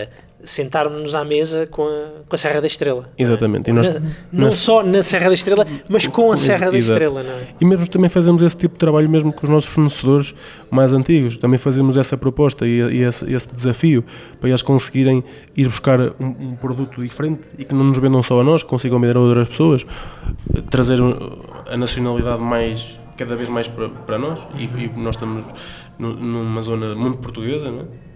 [0.07, 3.09] uh, sentarmos-nos à mesa com a, com a Serra da Estrela.
[3.17, 3.71] Exatamente.
[3.71, 3.85] Não, é?
[3.85, 4.11] nós, não
[4.45, 7.47] nós, só na Serra da Estrela, mas com a Serra da Estrela, não é?
[7.59, 10.35] E mesmo também fazemos esse tipo de trabalho mesmo com os nossos fornecedores
[10.69, 11.37] mais antigos.
[11.37, 14.03] Também fazemos essa proposta e, e esse, esse, desafio
[14.39, 15.23] para eles conseguirem
[15.55, 18.69] ir buscar um, um, produto diferente e que não nos vendam só a nós, que
[18.69, 19.85] consigam vender a outras pessoas,
[20.69, 20.99] trazer
[21.67, 25.45] a nacionalidade mais cada vez mais para, para nós e, e nós estamos
[25.99, 28.12] numa zona muito portuguesa, não é?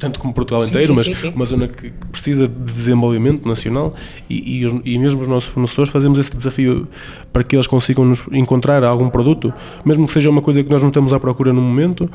[0.00, 3.94] Tanto como Portugal sim, inteiro, sim, mas sim, uma zona que precisa de desenvolvimento nacional
[4.28, 6.88] e, e, e, mesmo os nossos fornecedores fazemos esse desafio
[7.30, 9.52] para que eles consigam nos encontrar algum produto,
[9.84, 12.10] mesmo que seja uma coisa que nós não estamos à procura no momento,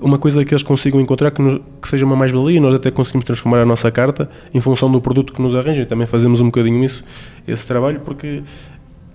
[0.00, 3.24] uma coisa que eles consigam encontrar que, nos, que seja uma mais-valia, nós até conseguimos
[3.24, 5.84] transformar a nossa carta em função do produto que nos arranjem.
[5.84, 7.02] Também fazemos um bocadinho isso,
[7.48, 8.42] esse trabalho, porque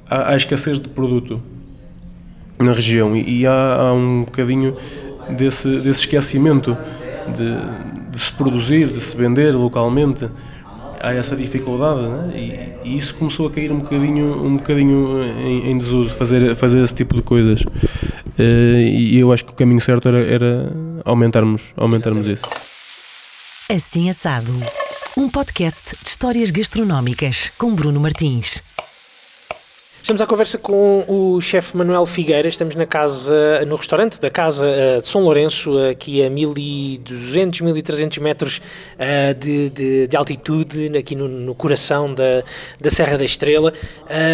[0.09, 1.41] há, há escassez de produto
[2.59, 4.75] na região e, e há, há um bocadinho
[5.29, 6.75] desse, desse esquecimento
[7.31, 10.29] de, de, se produzir, de se vender localmente,
[11.01, 12.31] há essa dificuldade né?
[12.83, 16.83] e, e, isso começou a cair um bocadinho, um bocadinho em, em desuso, fazer, fazer
[16.83, 17.61] esse tipo de coisas.
[17.61, 20.71] Uh, e eu acho que o caminho certo era, era
[21.03, 22.43] aumentarmos, aumentarmos isso.
[23.69, 24.51] Assim Assado,
[25.17, 28.61] um podcast de histórias gastronómicas com Bruno Martins.
[30.01, 34.65] Estamos à conversa com o chefe Manuel Figueira, estamos na casa, no restaurante da Casa
[34.65, 41.15] uh, de São Lourenço, aqui a 1200, 1300 metros uh, de, de, de, altitude, aqui
[41.15, 42.43] no, no, coração da,
[42.79, 43.73] da Serra da Estrela.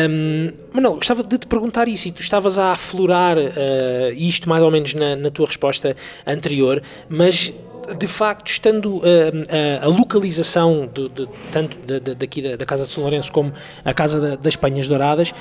[0.10, 4.64] Um, Manuel, gostava de te perguntar isso, e tu estavas a aflorar uh, isto mais
[4.64, 7.54] ou menos na, na tua resposta anterior, mas
[7.96, 9.04] de facto, estando uh, uh,
[9.82, 13.54] a localização de, de, tanto de, de, daqui da, da, Casa de São Lourenço como
[13.86, 15.34] a Casa da, das Penhas Douradas,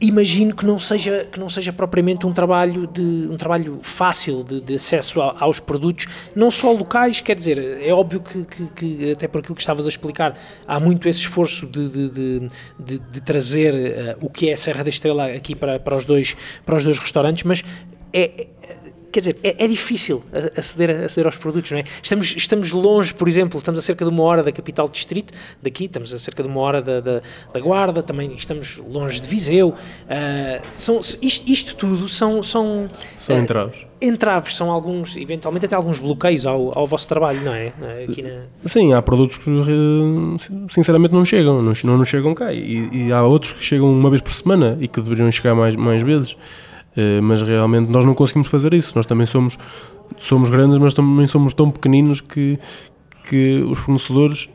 [0.00, 4.60] imagino que não seja que não seja propriamente um trabalho de um trabalho fácil de,
[4.60, 9.12] de acesso a, aos produtos não só locais quer dizer é óbvio que, que, que,
[9.12, 10.36] até por aquilo que estavas a explicar
[10.68, 12.48] há muito esse esforço de, de,
[12.98, 16.36] de trazer uh, o que é a Serra da Estrela aqui para, para os dois
[16.66, 17.64] para os dois restaurantes mas
[18.12, 18.48] é,
[19.16, 20.22] quer dizer, é, é, difícil
[20.54, 21.84] aceder, aceder aos produtos, não é?
[22.02, 25.86] Estamos, estamos longe, por exemplo, estamos a cerca de uma hora da capital distrito, daqui
[25.86, 29.70] estamos a cerca de uma hora da, da, da Guarda, também estamos longe de Viseu.
[29.70, 32.42] Uh, são, isto, isto, tudo são...
[32.42, 33.86] São, são uh, entraves.
[34.02, 37.72] Entraves, são alguns, eventualmente até alguns bloqueios ao, ao vosso trabalho, não é?
[38.06, 38.42] Aqui na...
[38.66, 39.50] Sim, há produtos que
[40.70, 44.20] sinceramente não chegam, não, não chegam cá e, e há outros que chegam uma vez
[44.20, 46.36] por semana e que deveriam chegar mais, mais vezes.
[46.96, 48.92] Eh, mas realmente nós não conseguimos fazer isso.
[48.96, 49.58] Nós também somos,
[50.16, 52.58] somos grandes, mas também somos tão pequeninos que,
[53.28, 54.48] que os fornecedores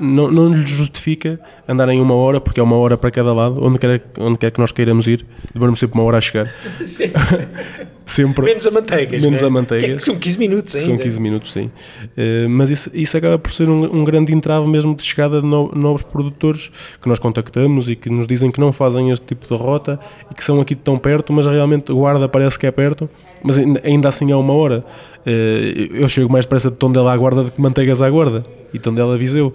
[0.00, 3.78] não, não lhes justifica andarem uma hora, porque é uma hora para cada lado, onde
[3.78, 6.48] quer, onde quer que nós queiramos ir, demoramos sempre uma hora a chegar.
[8.08, 8.44] sempre.
[8.44, 9.22] Menos a manteigas.
[9.22, 9.46] Menos né?
[9.46, 10.02] a manteigas.
[10.02, 10.86] são 15 minutos ainda.
[10.86, 11.70] São 15 minutos, sim.
[12.02, 15.46] Uh, mas isso, isso acaba por ser um, um, grande entrave mesmo de chegada de
[15.46, 19.46] no, novos produtores que nós contactamos e que nos dizem que não fazem este tipo
[19.46, 23.08] de rota e que são aqui tão perto, mas realmente Guarda parece que é perto,
[23.42, 24.84] mas ainda assim é uma hora.
[25.26, 28.42] Uh, eu chego mais depressa de Tondela à Guarda do que Manteigas à Guarda
[28.72, 29.52] e Tondela a Viseu.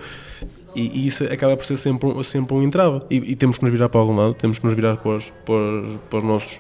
[0.75, 2.99] E, e, isso acaba por ser sempre um, sempre um entrave.
[3.09, 5.31] E, e, temos que nos virar para algum lado, temos que nos virar para os,
[5.45, 6.59] para os, para os nossos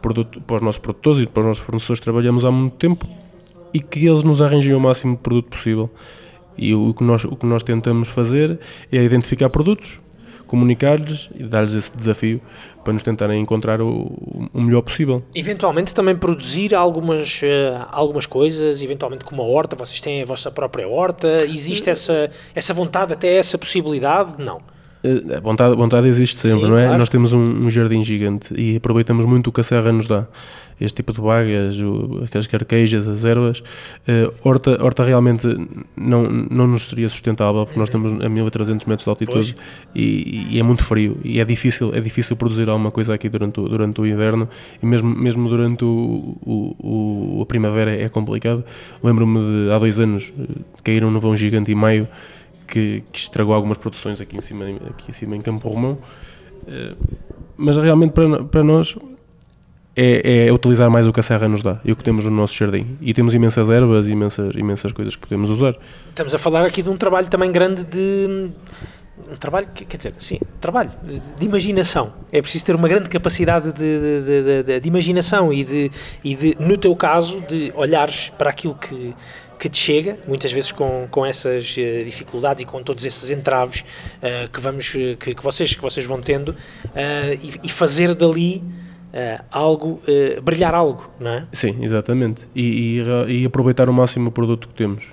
[0.00, 3.06] produto, para os nossos produtores e para os nossos fornecedores trabalhamos há muito tempo
[3.72, 5.90] e que eles nos arranjem o máximo de produto possível.
[6.56, 8.58] E o que nós, o que nós tentamos fazer
[8.92, 10.00] é identificar produtos,
[10.46, 12.40] comunicar-lhes e dar-lhes esse desafio
[12.82, 15.22] para nos tentarem encontrar o, o melhor possível.
[15.34, 20.50] Eventualmente também produzir algumas, uh, algumas coisas, eventualmente com uma horta, vocês têm a vossa
[20.50, 24.34] própria horta, existe essa, essa vontade, até essa possibilidade?
[24.38, 24.60] Não.
[25.02, 26.84] Eh, a vontade, vontade existe sempre, Sim, não é?
[26.84, 26.98] Claro.
[26.98, 30.26] Nós temos um, um, jardim gigante e aproveitamos muito o que a serra nos dá.
[30.80, 33.60] Este tipo de vagas, o, aquelas carquejas, as ervas.
[33.60, 35.46] Uh, horta, horta realmente
[35.94, 39.54] não, não nos seria sustentável porque nós estamos a 1300 metros de altitude
[39.94, 43.60] e, e, é muito frio e é difícil, é difícil produzir alguma coisa aqui durante
[43.60, 44.48] o, durante o inverno
[44.82, 48.64] e mesmo, mesmo durante o, o a primavera é complicado.
[49.02, 50.44] Lembro-me de há dois anos eh,
[50.82, 52.08] caíram um nevão gigante em maio
[52.70, 55.98] que, que, estragou algumas produções aqui em cima, aqui em, cima em Campo Romão.
[56.62, 56.96] Uh,
[57.56, 58.96] mas realmente para, para nós
[59.96, 62.30] é, é, utilizar mais o que a serra nos dá e o que temos no
[62.30, 62.96] nosso jardim.
[63.00, 65.76] E temos imensas ervas, imensas, imensas coisas que podemos usar.
[66.08, 68.50] Estamos a falar aqui de um trabalho também grande de.
[69.30, 70.90] Um trabalho, quer dizer, sim, trabalho
[71.38, 72.14] de imaginação.
[72.32, 75.90] É preciso ter uma grande capacidade de, de, de, de imaginação e de,
[76.24, 79.14] e de, no teu caso, de olhares para aquilo que,
[79.60, 83.82] que te chega, muitas vezes com, com essas uh, dificuldades e com todos esses entraves
[83.82, 86.56] uh, que, vamos, que, que, vocês, que vocês vão tendo uh,
[87.42, 88.64] e, e, fazer dali
[89.50, 90.00] algo,
[90.40, 91.46] brilhar algo, não é?
[91.50, 92.46] Sim, exatamente.
[92.54, 95.04] E, e, e, aproveitar ao máximo o produto que temos.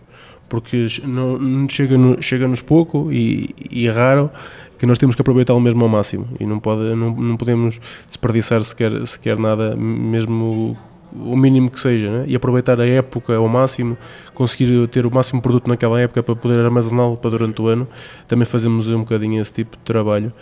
[0.48, 4.30] Porque não, chega-nos chega pouco e, e raro
[4.78, 7.80] que nós temos que aproveitar o mesmo ao máximo e não, pode, não, não podemos
[8.08, 10.78] desperdiçar sequer, sequer nada, mesmo
[11.14, 12.26] o mínimo que seja, né?
[12.28, 13.98] e aproveitar a época ao máximo,
[14.34, 17.88] conseguir ter o máximo produto naquela época para poder armazená-lo para durante o ano.
[18.28, 20.34] Também fazemos um bocadinho esse tipo de trabalho.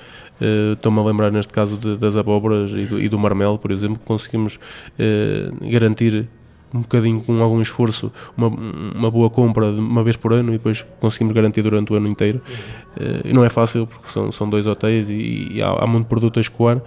[0.41, 3.71] Uh, Estou-me a lembrar neste caso de, das abóboras e do, e do marmelo, por
[3.71, 6.27] exemplo, que conseguimos uh, garantir
[6.73, 10.53] um bocadinho com algum esforço uma, uma boa compra de uma vez por ano e
[10.53, 12.41] depois conseguimos garantir durante o ano inteiro.
[12.97, 16.37] Uh, não é fácil porque são, são dois hotéis e, e há, há, muito produto
[16.37, 16.83] a escoar, uh,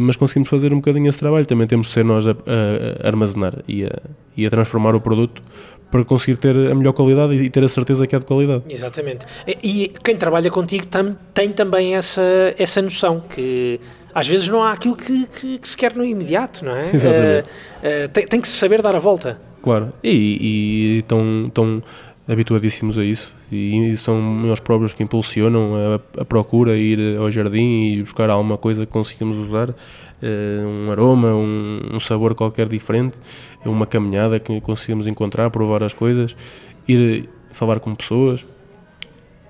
[0.00, 1.46] mas conseguimos fazer um bocadinho esse trabalho.
[1.46, 3.90] Também temos de ser nós a, a, a armazenar e a,
[4.36, 5.42] e a transformar o produto
[5.90, 8.64] para conseguir ter a melhor qualidade e ter a certeza que é de qualidade.
[8.68, 9.24] Exatamente.
[9.46, 12.22] E quem trabalha contigo tam, tem também essa,
[12.58, 13.80] essa noção que
[14.16, 16.88] às vezes não há aquilo que, que, que se quer no imediato, não é?
[16.94, 17.50] Exatamente.
[17.50, 19.38] Uh, uh, tem, tem, que se saber dar a volta.
[19.60, 21.82] Claro, e, estão, estão
[22.26, 27.92] habituadíssimos a isso e são eles próprios que impulsionam a, a procura, ir ao jardim
[27.92, 29.74] e buscar alguma coisa que consigamos usar, uh,
[30.66, 33.18] um aroma, um, um, sabor qualquer diferente,
[33.66, 36.34] uma caminhada que consigamos encontrar, provar as coisas,
[36.88, 38.46] ir falar com pessoas.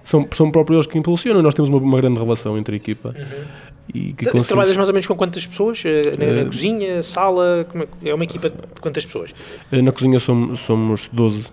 [0.07, 3.09] São, são próprios eles que impulsionam, nós temos uma, uma grande relação entre a equipa.
[3.09, 4.49] Uhum e que conseguimos...
[4.49, 5.83] Trabalhas mais ou menos com quantas pessoas?
[5.85, 7.67] Eh, na, na uh, cozinha, sala?
[8.03, 9.33] É, é uma equipa de quantas pessoas?
[9.73, 11.51] Uh, na cozinha somos, somos 12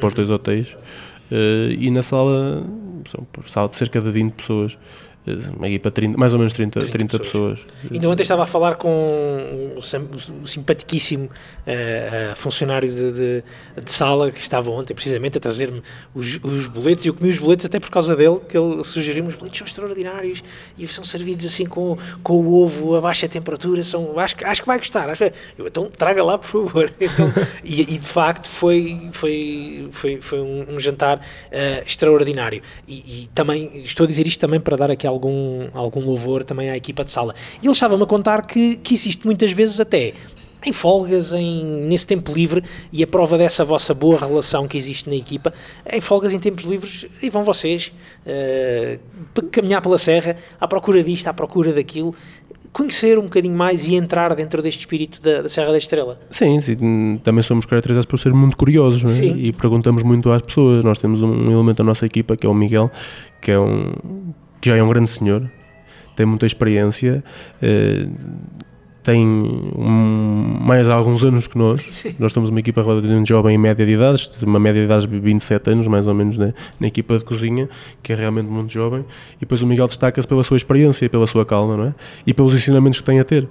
[0.00, 0.72] para os dois hotéis
[1.30, 2.64] uh, e na sala
[3.06, 4.76] são sala de cerca de 20 pessoas
[5.56, 7.60] uma equipa 30, mais ou menos 30, 30, 30 pessoas.
[7.60, 7.90] pessoas.
[7.90, 13.44] Então ontem estava a falar com o, o simpaticíssimo uh, funcionário de, de,
[13.82, 15.82] de, sala que estava ontem precisamente a trazer-me
[16.14, 19.28] os, os, boletos e eu comi os boletos até por causa dele, que ele sugeriu-me
[19.28, 20.42] os boletos são extraordinários
[20.78, 24.66] e são servidos assim com, com o ovo a baixa temperatura, são, acho, acho que
[24.66, 25.10] vai gostar.
[25.10, 25.24] Acho,
[25.58, 26.92] eu, então traga lá por favor.
[27.06, 32.60] Então, e, e, de facto foi, foi, foi, foi um, um jantar uh, extraordinário.
[32.86, 36.70] E, e também estou a dizer isto também para dar aqui algum, algum louvor também
[36.70, 37.34] à equipa de sala.
[37.62, 40.14] E ele estava-me a contar que, que existe muitas vezes até
[40.64, 42.62] em folgas, em, nesse tempo livre,
[42.92, 45.54] e a prova dessa vossa boa relação que existe na equipa,
[45.90, 47.92] em folgas, em tempos livres, e vão vocês
[48.26, 52.14] uh, caminhar pela serra à procura disto, à procura daquilo,
[52.72, 56.20] conhecer um bocadinho mais e entrar dentro deste espírito da, da Serra da Estrela.
[56.30, 59.24] Sim, sim, também somos caracterizados por ser muito curiosos é?
[59.24, 60.84] e perguntamos muito às pessoas.
[60.84, 62.90] Nós temos um elemento da nossa equipa que é o Miguel,
[63.40, 63.94] que é um
[64.66, 65.48] que já é um grande senhor,
[66.16, 67.22] tem muita experiência,
[67.62, 68.10] uh,
[69.00, 72.04] tem um, mais alguns anos que nós.
[72.18, 75.20] Nós somos uma equipa relativamente jovem em média de idades, uma média de idades de
[75.20, 77.68] 27 anos, mais ou menos, na, na equipa de cozinha,
[78.02, 79.04] que é realmente muito jovem.
[79.36, 81.94] E depois o Miguel destaca-se pela sua experiência e pela sua calma, não é?
[82.26, 83.48] E pelos ensinamentos que tem a ter.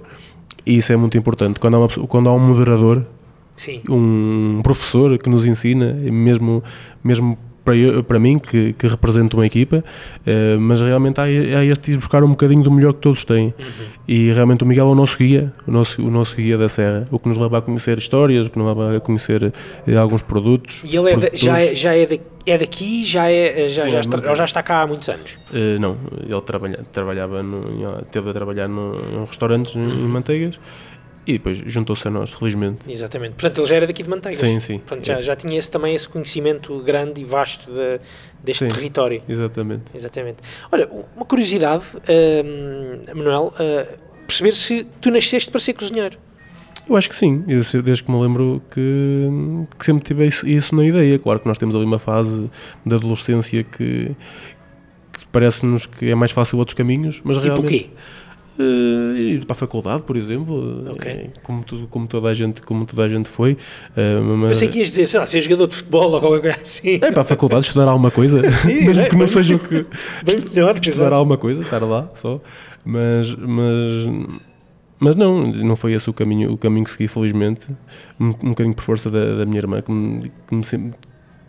[0.66, 1.58] E isso é muito importante.
[1.58, 3.06] Quando há, uma, quando há um moderador,
[3.54, 3.80] Sim.
[3.88, 6.62] um professor que nos ensina, mesmo,
[7.02, 11.90] mesmo para, para mim, que, que represento uma equipa, uh, mas realmente há, há este
[11.90, 13.46] ir buscar um bocadinho do melhor que todos têm.
[13.46, 13.86] Uhum.
[14.06, 17.04] E realmente o Miguel é o nosso guia, o nosso, o nosso guia da Serra,
[17.10, 20.22] o que nos leva a conhecer histórias, o que nos leva a conhecer uh, alguns
[20.22, 20.82] produtos.
[20.84, 23.90] E ele é de, já, é, já é, de, é daqui, já, é, já, Sim,
[23.90, 25.36] já, está, já está cá há muitos anos?
[25.50, 29.88] Uh, não, ele trabalha, trabalhava, no, teve a trabalhar no, em restaurantes uhum.
[29.88, 30.60] em Manteigas
[31.26, 32.78] e depois juntou-se a nós, felizmente.
[32.88, 33.32] Exatamente.
[33.32, 34.38] Portanto, ele já era daqui de Manteigas.
[34.40, 34.78] Sim, sim.
[34.78, 35.22] Portanto, já, É.
[35.22, 37.98] já tinha esse, também esse conhecimento grande e vasto de-
[38.44, 38.68] deste Sim.
[38.70, 39.22] território.
[39.28, 39.82] Exatamente.
[39.94, 40.36] Exatamente.
[40.70, 41.82] Olha, uma curiosidade,
[42.44, 43.96] hum, Manuel, uh,
[44.26, 46.16] perceber se tu nasceste para ser cozinheiro.
[46.88, 49.28] Eu acho que sim, eu desde que me lembro que,
[49.76, 51.18] que sempre tive isso, isso na ideia.
[51.18, 52.48] Claro que nós temos ali uma fase
[52.84, 54.14] de adolescência que,
[55.12, 57.84] que parece-nos que é mais fácil outros caminhos, mas Tipo o realmente...
[57.86, 57.90] quê?
[58.58, 62.86] Eh, ir para a faculdade, por exemplo, eh, como, tudo, como, toda a gente, como
[62.86, 63.56] toda a gente foi.
[63.94, 66.62] eh, mas, Pensei que ias dizer, sei lá, ser jogador de futebol ou qualquer coisa
[66.62, 66.94] assim.
[66.94, 69.84] É para a faculdade estudar alguma coisa, Sim, mesmo é, que não seja o que
[70.24, 72.40] Bem melhor, estudar alguma coisa, estar lá só,
[72.84, 74.26] mas, mas,
[74.98, 77.66] mas não, não foi esse o caminho, o caminho que segui, felizmente,
[78.18, 80.94] um, um bocadinho por força da, da minha irmã, que, me, que, me sempre,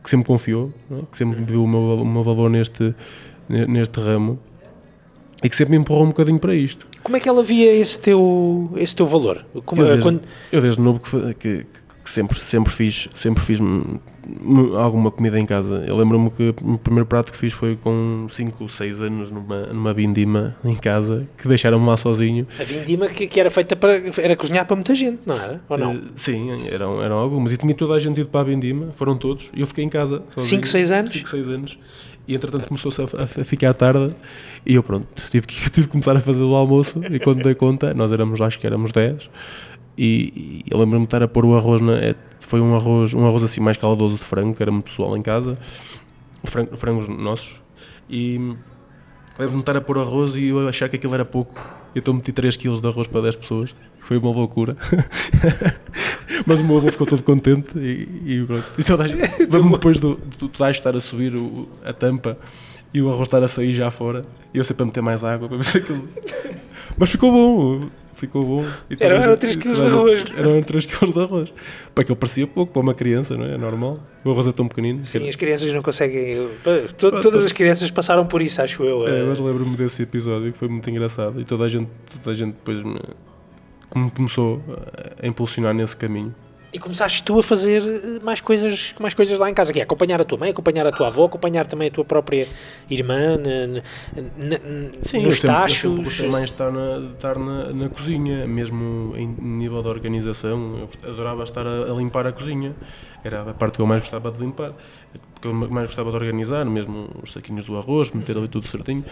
[0.03, 0.95] que sempre confiou, é?
[1.09, 2.93] que sempre viu o meu, o meu valor neste,
[3.47, 4.37] ne- neste ramo
[5.43, 6.87] e que sempre me empurrou um bocadinho para isto.
[7.07, 9.45] Como é que ela via esse teu, esse teu valor?
[9.65, 11.65] Como, Eu desde, quando- eu desde novo que, que-
[12.03, 13.61] que sempre, sempre fiz, sempre fiz
[14.77, 15.83] alguma comida em casa.
[15.87, 19.67] Eu lembro-me que o primeiro prato que fiz foi com 5 ou 6 anos numa,
[19.67, 22.45] numa vindima em casa, que deixaram-me lá sozinho.
[22.59, 25.61] a vindima que, que era feita para era cozinhar para muita gente, não era?
[25.69, 25.93] Ou não?
[25.93, 27.51] Eh, sim, eram, eram algumas.
[27.53, 29.89] E tinha toda a gente ido para a vindima, foram todos, e eu fiquei em
[29.89, 30.23] casa.
[30.29, 30.49] sozinho.
[30.49, 31.13] Cinco, seis anos?
[31.13, 31.79] 5, 6 anos.
[32.27, 34.13] E entretanto começou-se a, a- ficar tarde.
[34.65, 37.01] E eu pronto, tive que, tive que começar a fazer o almoço.
[37.09, 39.29] E quando dei conta, nós éramos, acho que éramos 10
[39.97, 43.13] e, e eu lembro-me de estar a pôr o arroz, na, é, foi um arroz,
[43.15, 45.57] um arroz assim mais caldoso de frango, que era muito pessoal em casa,
[46.43, 47.59] frango, frangos nossos,
[48.07, 48.37] e
[49.39, 51.59] lembro-me de estar a pôr arroz e eu achar que aquilo era pouco,
[51.97, 54.75] eu estou a meter 3 kg de arroz para 10 pessoas, foi uma loucura.
[56.45, 58.65] Mas o meu avô ficou todo contente e, e pronto.
[58.77, 62.37] E toda a gente, depois do, do, do estar a subir o- a tampa
[62.93, 64.21] e o arroz estar a sair já fora
[64.53, 66.07] e eu sempre a meter mais água para ver se aquilo.
[66.97, 68.65] Mas ficou bom, ficou bom.
[68.99, 70.23] Eram- eram gente- três quilos toda a de arroz.
[70.37, 71.53] Eram 3 kg de arroz.
[71.95, 73.53] Para aquilo parecia pouco, para uma criança, não é?
[73.53, 73.97] É normal.
[74.25, 75.05] O arroz é tão pequenino.
[75.05, 76.47] Sim, as crianças não conseguem.
[76.97, 79.07] to- Todas as crianças passaram por isso, acho eu.
[79.07, 81.89] É, eh, mas lembro-me desse episódio que foi muito engraçado e toda a gente,
[82.21, 82.99] toda a gente depois me,
[83.89, 84.61] como começou
[85.21, 86.33] a impulsionar nesse caminho.
[86.73, 89.83] E começaste tu a fazer eh, mais coisas, mais coisas lá em casa, que é
[89.83, 92.45] acompanhar a tua mãe, acompanhar a tua avó, acompanhar também a tua própria
[92.89, 93.81] irmã na- na-
[94.37, 94.59] na-
[94.91, 96.19] nos sempre- sempre tachos.
[96.29, 100.89] mais de estar, na, estar na, na cozinha, mesmo em nível de organização.
[101.01, 102.75] Eu adorava estar a, a limpar a cozinha.
[103.23, 104.73] Era a parte que eu mais gostava de limpar.
[105.47, 109.03] Que eu mais gostava de organizar, mesmo os saquinhos do arroz, meter ali tudo certinho.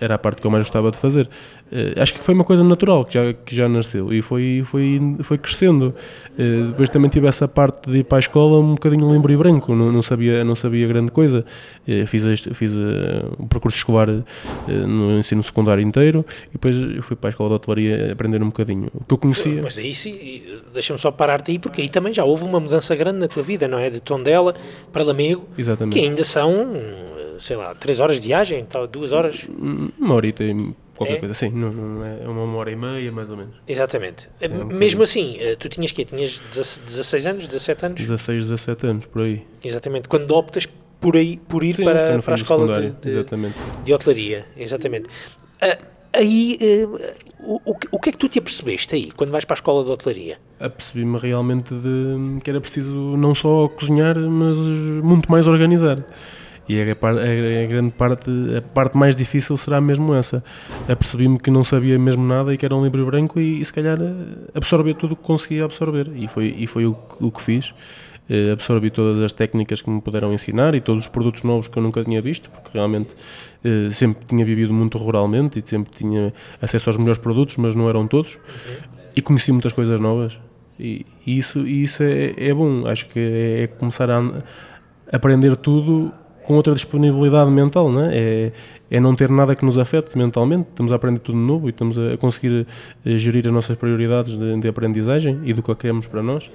[0.00, 1.28] Era a parte que eu mais gostava de fazer.
[1.70, 5.00] Eh, Acho que foi uma coisa natural que já, que já nasceu e foi, foi,
[5.22, 5.94] foi crescendo.
[6.38, 9.36] Eh, Depois também tive essa parte de ir para a escola um bocadinho limpo e
[9.36, 11.44] branco, não, não, sabia, não sabia grande coisa.
[11.86, 12.22] Eh, Fiz,
[12.54, 12.72] fiz
[13.38, 14.08] o percurso escolar
[14.66, 18.88] no ensino secundário inteiro e depois fui para a escola de hotelaria aprender um bocadinho
[18.94, 19.60] o que eu conhecia.
[19.62, 20.42] Mas aí sim,
[20.72, 23.68] deixa-me só parar-te aí, porque aí também já houve uma mudança grande na tua vida,
[23.68, 23.90] não é?
[23.90, 24.54] De Tondela
[24.92, 25.98] para Lamego, Exatamente.
[25.98, 26.72] que ainda são,
[27.38, 29.46] sei lá, três horas de viagem, tal, duas horas.
[29.98, 31.18] Uma horita e qualquer É?
[31.18, 33.54] coisa assim, não, não é é uma hora e meia mais ou menos.
[33.66, 34.22] Exatamente.
[34.22, 38.00] Sim, é um Mesmo assim, eh, tu tinhas que Tinhas 16 anos, 17 anos?
[38.00, 39.44] 16, 17 anos, por aí.
[39.62, 40.08] Exatamente.
[40.08, 40.66] Quando optas
[41.00, 43.24] por, aí, por ir Sim, para, para a escola de, de,
[43.84, 45.08] de hotelaria, exatamente.
[45.60, 45.78] Ah,
[46.18, 46.86] aí, eh,
[47.40, 49.84] o, o o que é que tu te apercebeste aí, quando vais para a escola
[49.84, 50.38] de hotelaria?
[50.60, 56.04] Apercebi-me realmente de que era preciso não só cozinhar, mas muito mais organizar.
[56.68, 60.44] E a, par- a- a grande parte, a parte mais difícil será mesmo essa.
[60.86, 63.72] Apercebi-me que não sabia mesmo nada e que era um livro branco e, e se
[63.72, 66.10] calhar eh, absorver tudo o que conseguia absorver.
[66.14, 67.72] E foi, e foi o, o que fiz.
[68.28, 71.78] Eh, absorvi todas as técnicas que me puderam ensinar e todos os produtos novos que
[71.78, 73.08] eu nunca tinha visto, porque realmente
[73.64, 77.88] eh, sempre tinha vivido muito ruralmente e sempre tinha acesso aos melhores produtos, mas não
[77.88, 78.38] eram todos.
[79.16, 80.38] E conheci muitas coisas novas.
[80.78, 82.86] E, e isso, e isso é, é bom.
[82.86, 84.42] Acho que é, é começar a
[85.12, 86.12] aprender tudo
[86.44, 88.16] com outra disponibilidade mental, não é?
[88.16, 88.52] É,
[88.90, 90.68] é não ter nada que nos afete mentalmente.
[90.70, 92.66] Estamos a aprender tudo novo e estamos a conseguir
[93.04, 96.50] eh, gerir as nossas prioridades de, de aprendizagem e do que queremos para nós.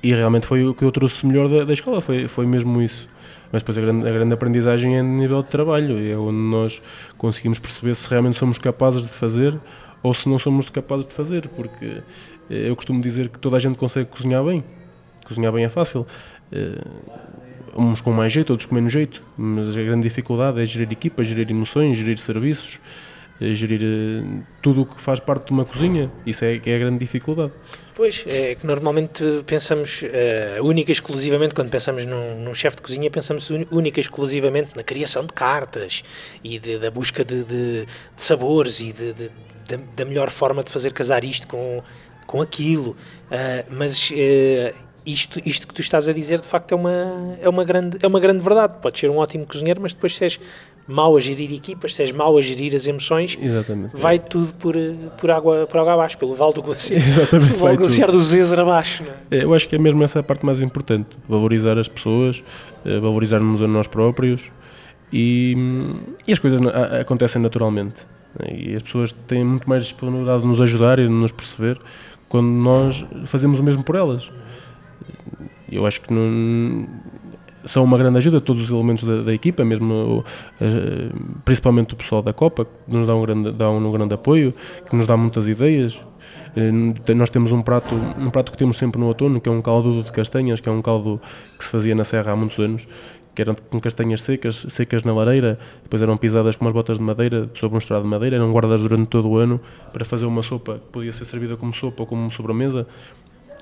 [0.00, 3.08] E realmente foi o que eu trouxe melhor da, da escola, foi, foi mesmo isso.
[3.52, 6.82] Mas depois a grande, a grande aprendizagem é no nível de trabalho, é onde nós
[7.16, 9.58] conseguimos perceber se realmente somos capazes de fazer
[10.02, 12.02] ou se não somos capazes de fazer, porque
[12.50, 14.62] eh, eu costumo dizer que toda a gente consegue cozinhar bem.
[15.26, 16.06] Cozinhar bem é fácil.
[16.52, 16.80] Eh,
[17.76, 21.26] uns com mais jeito, outros com menos jeito, mas a grande dificuldade é gerir equipas,
[21.26, 22.80] gerir emoções, gerir serviços,
[23.40, 26.10] gerir eh, tudo o que faz parte de uma cozinha.
[26.26, 27.52] Isso é que é a grande dificuldade.
[27.94, 32.82] Pois, é que normalmente pensamos uh, única e exclusivamente, quando pensamos num, num chefe de
[32.82, 36.04] cozinha, pensamos única e exclusivamente na criação de cartas
[36.44, 38.94] e de- da busca de, de- de sabores e
[39.96, 41.82] da melhor forma de fazer casar isto com,
[42.26, 44.74] com aquilo, uh, mas uh,
[45.04, 48.06] isto, isto que tu estás a dizer de facto é uma, é, uma grande, é
[48.06, 48.76] uma grande verdade.
[48.80, 50.40] Podes ser um ótimo cozinheiro, mas depois se és
[50.88, 53.94] mau a gerir equipas, se és mau a gerir as emoções, Exatamente.
[53.94, 54.74] vai tudo por,
[55.18, 56.98] por, água, por água abaixo, pelo Val do Glaciar.
[57.06, 59.04] Exatamente, pelo Val do Glaciar do Zezer abaixo.
[59.30, 59.44] É?
[59.44, 62.42] Eu acho que é mesmo essa a parte mais importante, valorizar as pessoas,
[62.86, 64.50] eh, valorizarmos a nós próprios
[65.12, 65.54] e,
[66.26, 66.58] e as coisas
[67.00, 68.06] acontecem naturalmente.
[68.38, 68.56] Né?
[68.56, 71.78] E as pessoas têm muito mais disponibilidade de nos ajudar e de nos perceber
[72.30, 74.30] quando nós fazemos o mesmo por elas.
[75.70, 76.88] Eu acho que não,
[77.68, 80.24] são uma grande ajuda todos os elementos da, da equipa, mesmo
[80.58, 81.10] eh,
[81.44, 84.54] principalmente o pessoal da Copa, que nos dá um grande, dá um grande apoio,
[84.88, 86.00] que nos dá muitas ideias.
[86.56, 89.60] Eh, nós temos um prato, um prato que temos sempre no outono, que é um
[89.60, 91.20] caldo de castanhas, que é um caldo
[91.58, 92.88] que se fazia na serra há muitos anos,
[93.34, 97.04] que eram com castanhas secas, secas na lareira, depois eram pisadas com umas botas de
[97.04, 99.60] madeira sobre um estrado de madeira, eram guardadas durante todo o ano
[99.92, 102.86] para fazer uma sopa que podia ser servida como sopa ou como sobremesa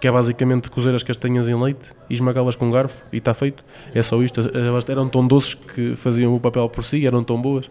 [0.00, 3.32] que é basicamente cozer as castanhas em leite e esmagá-las com um garfo e está
[3.32, 3.64] feito.
[3.94, 4.40] É só isto.
[4.54, 7.70] Elas eram tão doces que faziam o papel por si, eram tão boas.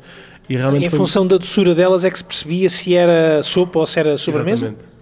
[0.49, 0.99] E realmente em foi...
[0.99, 4.67] função da doçura delas é que se percebia se era sopa ou se era sobremesa?
[4.67, 4.95] Exatamente.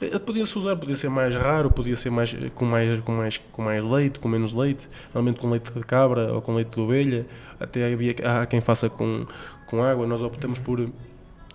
[0.00, 3.62] Eh, podia-se usar, podia ser mais raro, podia ser mais, com, mais, com, mais, com
[3.62, 7.26] mais leite, com menos leite, normalmente com leite de cabra ou com leite de ovelha,
[7.58, 9.26] até havia, há quem faça com,
[9.66, 10.88] com água, nós optamos por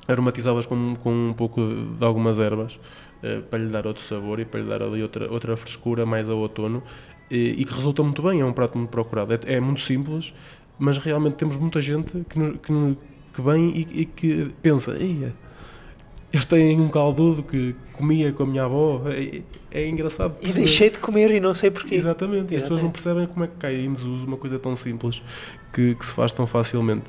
[0.07, 2.79] aromatizá-las com, com um pouco de, de algumas ervas.
[3.23, 6.29] Eh, para lhe dar outro sabor e para lhe dar ali outra, outra frescura mais
[6.29, 6.83] ao outono
[7.29, 9.33] e, e que resulta muito bem, é um prato muito procurado.
[9.33, 10.33] É, é muito simples,
[10.77, 12.97] mas realmente temos muita gente que, que,
[13.33, 18.65] que vem e, e que pensa, eles têm um caldudo que comia com a minha
[18.65, 19.41] avó, é,
[19.71, 20.35] é engraçado.
[20.41, 21.95] E deixei de comer e não sei porquê.
[21.95, 22.55] Exatamente, Exatamente.
[22.55, 25.23] as pessoas não percebem como é que cai em desuso uma coisa tão simples
[25.71, 27.05] que, que se faz tão facilmente.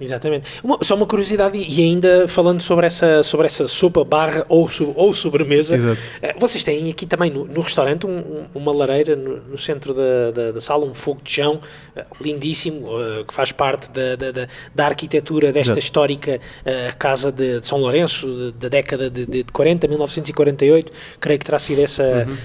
[0.00, 0.60] Exatamente.
[0.64, 5.12] Uma, só uma curiosidade, e ainda falando sobre essa, sobre essa sopa barra ou, ou
[5.12, 6.00] sobremesa, Exato.
[6.22, 10.30] Eh, vocês têm aqui também no, no restaurante um, uma lareira no, no centro da,
[10.30, 11.60] da, da, sala, um fogo de chão
[11.96, 15.78] uh, lindíssimo, uh, que faz parte da, da, da arquitetura desta Exato.
[15.80, 21.44] histórica uh, casa de, de, São Lourenço, da década de, de, 40, 1948, creio que
[21.44, 22.36] terá sido essa uhum.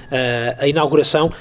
[0.59, 1.31] a inauguração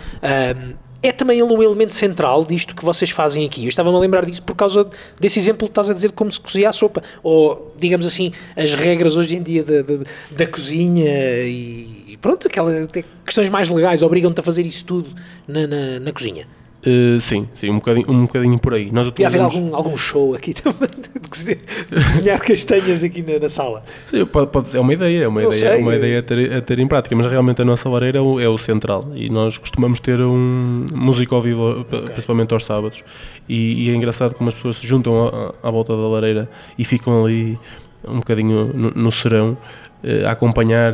[1.05, 3.63] é também ele um elemento central disto que vocês fazem aqui.
[3.63, 4.89] Eu estava-me a lembrar disso por causa
[5.21, 7.03] desse exemplo que estás a dizer de como se cozia a sopa.
[7.23, 9.83] Ou, digamos assim, as regras hoje em dia da,
[10.31, 12.89] da, cozinha e, pronto, aquelas
[13.25, 15.11] questões mais legais obrigam-te a fazer isso tudo
[15.47, 16.49] na, na, na cozinha.
[16.87, 18.93] Uh, sim, sim, um bocadinho, um bocadinho por aí.
[18.93, 19.47] Nós utilizamos...
[19.47, 23.83] haver algum, algum show aqui também de cozinhar, castanhas aqui na, na sala.
[24.07, 26.61] Sim, pode, pode, é uma ideia, é uma ideia, é uma ideia a ter, a
[26.61, 29.57] ter em prática, mas realmente a nossa lareira é o, é o central e nós
[29.57, 32.03] costumamos ter um músico ao vivo, okay.
[32.03, 33.03] principalmente aos sábados.
[33.49, 36.85] E, e, é engraçado como as pessoas se juntam à, à volta da lareira e
[36.85, 37.59] ficam ali
[38.07, 39.57] um bocadinho no, no serão
[40.03, 40.93] uh, a acompanhar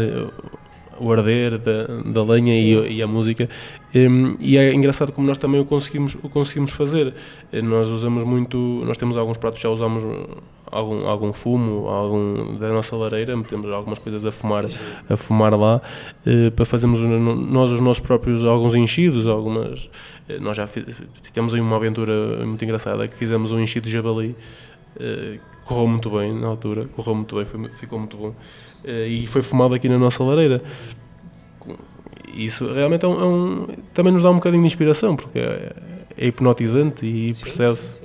[1.01, 3.49] o arder da, da lenha e, e, a música.
[3.95, 7.12] Um, e é engraçado como nós também o conseguimos, o conseguimos fazer.
[7.53, 10.05] Eh, nós usamos muito, nós temos alguns pratos, já usamos
[10.70, 14.64] algum, algum fumo algum, da nossa lareira, metemos algumas coisas a fumar,
[15.09, 15.80] a fumar lá,
[16.26, 19.84] uh, para fazermos nós os nossos próprios alguns enchidos, algumas.
[20.28, 20.84] Uh, nós já fiz,
[21.32, 24.36] temos aí uma aventura muito engraçada que fizemos um enchido de jabali.
[24.97, 28.34] Uh, correu muito bem na altura, correu muito bem, foi, ficou muito bom.
[28.84, 30.62] E foi fumado aqui na nossa lareira.
[32.35, 35.72] Isso realmente é um, é um, também nos dá um bocadinho de inspiração, porque é,
[36.16, 38.01] é hipnotizante e percebe-se.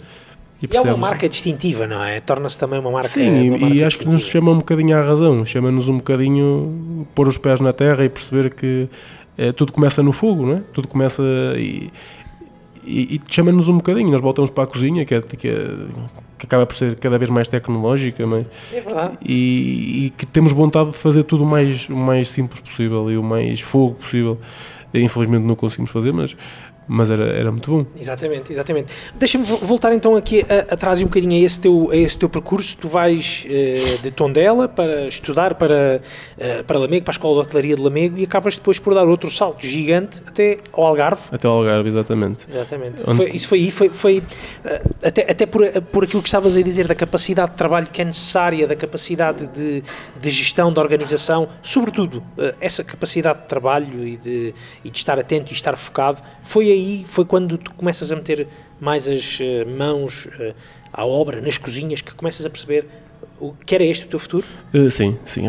[0.61, 2.19] E, e, é uma marca distintiva, não é?
[2.19, 3.09] Torna-se também uma marca.
[3.09, 7.07] Sim, uma marca e acho que nos chama um bocadinho à razão, chama-nos um bocadinho
[7.13, 8.89] pôr os pés na terra e perceber que
[9.37, 10.61] é, tudo começa no fogo, não é?
[10.73, 11.23] Tudo começa
[11.57, 11.91] e,
[12.83, 14.09] e, e chama-nos um bocadinho.
[14.11, 15.67] Nós voltamos para a cozinha, que é, que é
[16.37, 18.45] que acaba por ser cada vez mais tecnológica, não é?
[18.73, 19.17] É verdade.
[19.23, 23.17] E, e, que temos vontade de fazer tudo o mais, o mais simples possível e
[23.17, 24.37] o mais fogo possível.
[24.93, 26.35] Infelizmente não conseguimos fazer, mas
[26.87, 27.85] mas era, era muito bom.
[27.99, 28.93] Exatamente, exatamente.
[29.15, 32.77] Deixa-me voltar então aqui atrás um bocadinho a esse teu, a esse teu percurso.
[32.77, 36.01] Tu vais uh, de Tondela para estudar para,
[36.37, 39.07] uh, para Lamego, para a Escola de Hotelaria de Lamego e acabas depois por dar
[39.07, 41.23] outro salto gigante até ao Algarve.
[41.31, 42.45] Até ao Algarve, exatamente.
[42.49, 43.03] Exatamente.
[43.07, 43.17] Onde...
[43.17, 45.61] Foi, isso foi aí, foi, foi uh, até, até por,
[45.91, 49.47] por aquilo que estavas a dizer da capacidade de trabalho que é necessária, da capacidade
[49.47, 49.83] de,
[50.19, 52.23] de gestão, de organização, sobretudo
[52.59, 56.74] essa capacidade de trabalho e de, e de estar atento e estar focado, foi aí
[57.05, 58.47] foi quando tu começas a meter
[58.79, 60.53] mais as uh, mãos uh,
[60.91, 62.85] à obra, nas cozinhas, que começas a perceber
[63.39, 64.45] o que era este o teu futuro?
[64.73, 65.47] Uh, sim, sim.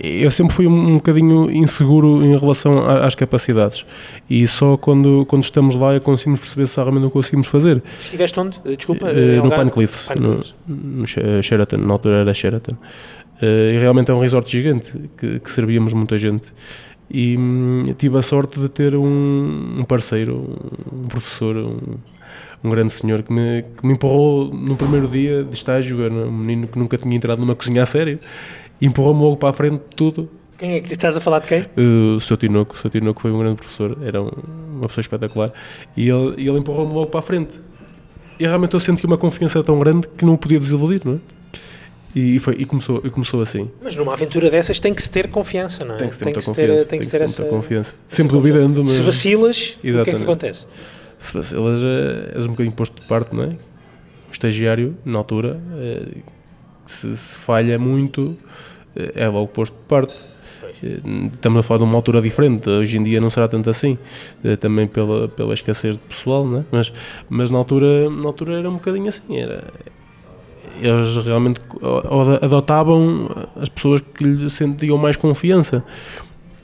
[0.00, 3.84] Eu sempre fui um, um bocadinho inseguro em relação às capacidades
[4.30, 7.82] e só quando, quando estamos lá é conseguimos perceber se realmente o conseguimos fazer.
[8.00, 8.60] Estiveste onde?
[8.76, 9.12] Desculpa?
[9.12, 12.76] no Pine Cliffs, no, no Sheraton, na altura era Sheraton.
[13.40, 16.46] Uh, e realmente é um resort gigante que, que servíamos muita gente.
[17.10, 20.56] E hum, tive a sorte de ter um, um parceiro,
[20.92, 21.78] um professor, um,
[22.62, 26.02] um grande senhor que me, que me empurrou no primeiro dia de estágio.
[26.02, 28.18] Era um menino que nunca tinha entrado numa cozinha a sério,
[28.80, 30.28] e empurrou-me logo para a frente tudo.
[30.58, 31.62] Quem é que estás a falar de quem?
[31.62, 32.36] Uh, o Sr.
[32.36, 32.90] Tinoco, o Sr.
[32.90, 34.30] Tinoco foi um grande professor, era um,
[34.76, 35.52] uma pessoa espetacular,
[35.96, 37.60] e ele, ele empurrou-me logo para a frente.
[38.40, 41.37] E realmente eu que uma confiança tão grande que não o podia desiludir, não é?
[42.14, 43.70] E, foi, e, começou, e começou assim.
[43.82, 45.98] Mas numa aventura dessas tem que se ter confiança, não é?
[45.98, 46.84] Tem que se ter muita confiança.
[46.84, 47.94] tem que ter, essa, confiança.
[48.08, 48.80] Sempre duvidando.
[48.80, 48.90] Mas...
[48.90, 50.00] Se vacilas, Exatamente.
[50.00, 50.66] o que é que acontece?
[51.18, 53.48] Se vacilas, é, és um bocadinho posto de parte, não é?
[53.48, 56.02] O estagiário, na altura, é,
[56.84, 58.36] se, se, falha muito,
[58.94, 60.14] é logo posto de parte.
[60.82, 61.00] Eh,
[61.32, 63.98] estamos a falar de uma altura diferente, hoje em dia não será tanto assim,
[64.44, 66.64] eh, também pela, pela escassez de pessoal, não é?
[66.70, 66.92] mas,
[67.28, 69.64] mas na, altura, na altura era um bocadinho assim, era,
[70.80, 71.60] eles realmente
[72.40, 75.84] adotavam as pessoas que lhe sentiam mais confiança.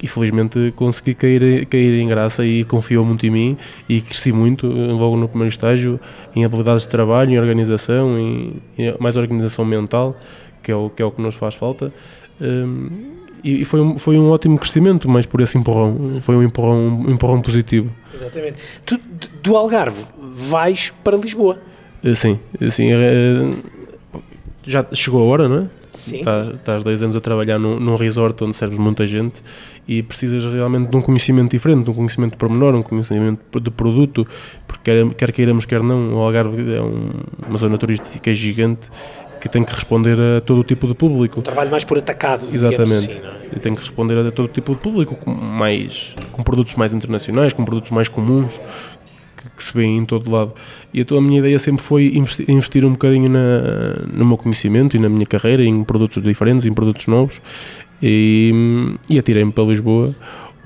[0.03, 3.57] E felizmente consegui cair, cair em graça e confiou muito em mim
[3.89, 5.99] e cresci muito logo no primeiro estágio
[6.37, 10.15] em habilidades de trabalho, em organização, em, em mais organização mental,
[10.63, 11.91] que é o que, é o que nos faz falta.
[12.39, 17.03] Um, e foi um, foi um ótimo crescimento, mas por esse empurrão, foi um empurrão,
[17.07, 17.91] um empurrão positivo.
[18.15, 18.59] Exatamente.
[18.87, 18.99] Tu,
[19.43, 21.59] do Algarve, vais para Lisboa?
[22.03, 22.39] Eh, sim,
[22.71, 22.91] sim.
[22.91, 23.53] Eh,
[24.67, 25.67] já chegou a hora, não é?
[25.99, 26.17] Sim.
[26.17, 29.43] Estás, estás dois anos a trabalhar num, num resort onde serves muita gente
[29.89, 33.71] e precisas realmente de um conhecimento diferente, de um conhecimento de pormenor, um conhecimento de
[33.71, 34.27] produto,
[34.67, 37.11] porque quer, quer queiramos, quer não, o Algarve é um,
[37.49, 38.87] uma zona turística gigante
[39.41, 41.41] que tem que responder a todo o tipo de público.
[41.41, 42.49] Um trabalho mais por atacado.
[42.51, 43.11] Exatamente.
[43.11, 43.21] Assim,
[43.53, 43.57] é?
[43.57, 46.95] E tem que responder a todo o tipo de público, com, mais, com produtos mais
[46.95, 48.59] internacionais, com produtos mais comuns,
[49.57, 50.53] que, se vêem em todo lado.
[50.93, 54.97] E então a minha ideia sempre foi investir, investir um bocadinho na, no meu conhecimento
[54.97, 57.41] e na minha carreira, em produtos diferentes, em produtos novos,
[58.03, 58.53] e,
[59.09, 60.15] e atirei-me para Lisboa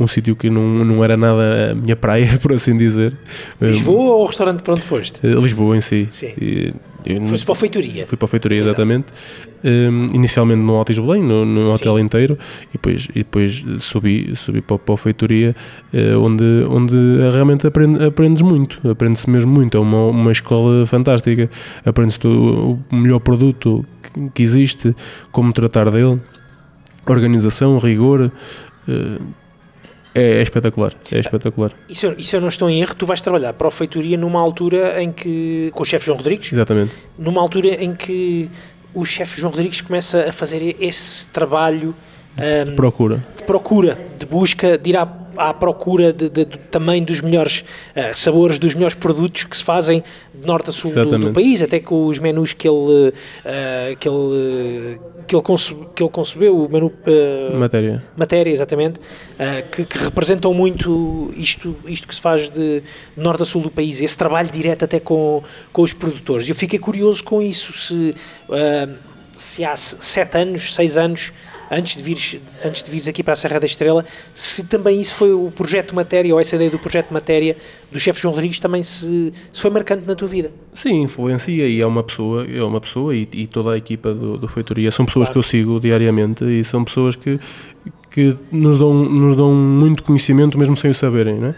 [0.00, 3.16] um sítio que não, não era nada a minha praia, por assim dizer.
[3.60, 5.18] Lisboa um, ou o restaurante para onde foste?
[5.26, 6.06] Eh, Lisboa em si.
[6.10, 6.32] Sim.
[6.40, 6.74] E,
[7.26, 8.06] Foste para a feitoria?
[8.06, 9.06] Fui para a feitoria, exatamente.
[9.64, 12.38] Um, inicialmente no Altis Belém, no, no hotel inteiro,
[12.68, 15.54] e depois, e depois subi, subi para, para a feitoria,
[15.92, 16.94] uh, onde, onde
[17.32, 19.76] realmente aprende, aprendes muito, aprende-se mesmo muito.
[19.76, 21.50] É uma, uma escola fantástica.
[21.84, 24.94] Aprendes o melhor produto que, que existe,
[25.30, 26.20] como tratar dele,
[27.06, 28.32] organização, rigor.
[28.88, 29.47] Uh,
[30.14, 31.72] é, é, espetacular, é espetacular.
[31.88, 33.70] E se, eu, e se eu não estou em erro, tu vais trabalhar para a
[33.70, 36.52] feitoria numa altura em que, com o chefe João Rodrigues?
[36.52, 36.92] Exatamente.
[37.18, 38.50] Numa altura em que
[38.94, 41.94] o chefe João Rodrigues começa a fazer esse trabalho
[42.38, 45.06] um, de procura, de procura, de busca, de ir à
[45.38, 49.64] à procura de, de, de, também dos melhores uh, sabores, dos melhores produtos que se
[49.64, 50.02] fazem
[50.34, 54.08] de norte a sul do, do, país, até com os menus que ele, uh, que
[54.08, 56.92] ele, que ele, concebe, que ele concebeu, o menu...
[57.06, 58.02] Uh, matéria.
[58.16, 58.98] Matéria, exatamente,
[59.70, 62.82] que, que, representam muito isto, isto que se faz de
[63.16, 66.48] norte a sul do país, esse trabalho direto até com, com os produtores.
[66.48, 68.14] Eu fiquei curioso com isso, se,
[69.36, 71.32] se há sete anos, seis anos
[71.70, 74.04] antes de vires, antes de vires aqui para a Serra da Estrela,
[74.34, 77.56] se também isso foi o projeto Matéria, ou essa ideia do projeto Matéria
[77.90, 80.50] do chefe João Rodrigues, também se, se, foi marcante na tua vida.
[80.74, 84.36] Sim, influencia e é uma pessoa, é uma pessoa e, e toda a equipa do,
[84.36, 85.32] do Feitoria são pessoas claro.
[85.34, 87.38] que eu sigo diariamente e são pessoas que
[88.18, 91.54] que nos dão, nos dão muito conhecimento mesmo sem o saberem, né?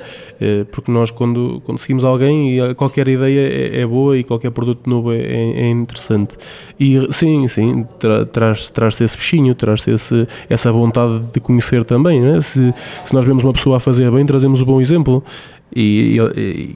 [0.70, 5.10] porque nós quando, quando seguimos alguém qualquer ideia é, é boa e qualquer produto novo
[5.10, 6.36] é, é, é interessante
[6.78, 12.20] e sim, sim, tra, traz, traz esse bichinho, traz esse, essa vontade de conhecer também,
[12.20, 12.40] né?
[12.42, 15.24] se, se nós vemos uma pessoa a fazer bem, trazemos o um bom exemplo
[15.74, 16.32] e eu,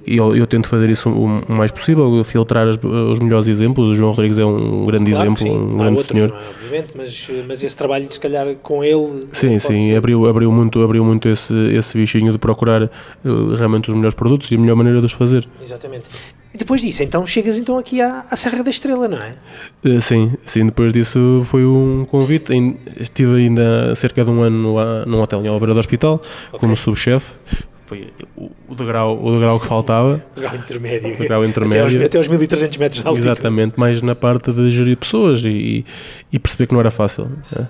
[0.07, 3.89] eu, eu, tento fazer isso o mais possível, filtrar os, os melhores exemplos.
[3.89, 6.31] O João Rodrigues é um grande claro exemplo, um grande outros, senhor.
[6.31, 9.21] É, obviamente, mas, mas esse trabalho, se calhar, com ele.
[9.33, 13.97] Sim, sim, abriu, abriu muito, abriu muito esse, esse bichinho de procurar uh, realmente os
[13.97, 15.45] melhores produtos e a melhor maneira de os fazer.
[15.61, 16.05] Exatamente.
[16.53, 19.35] E depois disso, então chegas então aqui à, à Serra da Estrela, não é?
[19.85, 22.53] Uh, sim, sim, depois disso foi um convite.
[22.97, 26.61] Estive ainda cerca de um ano no, num hotel em Albeira do Hospital, okay.
[26.61, 27.33] como subchefe
[27.87, 30.25] foi o, o, degrau, o degrau que faltava.
[30.33, 31.15] O degrau intermédio.
[31.15, 31.85] O degrau intermédio.
[31.85, 33.29] Até aos, até aos 1300 metros de altitude.
[33.29, 35.85] Exatamente, mais na parte de gerir pessoas e,
[36.33, 37.31] e perceber que não era fácil.
[37.53, 37.69] Né?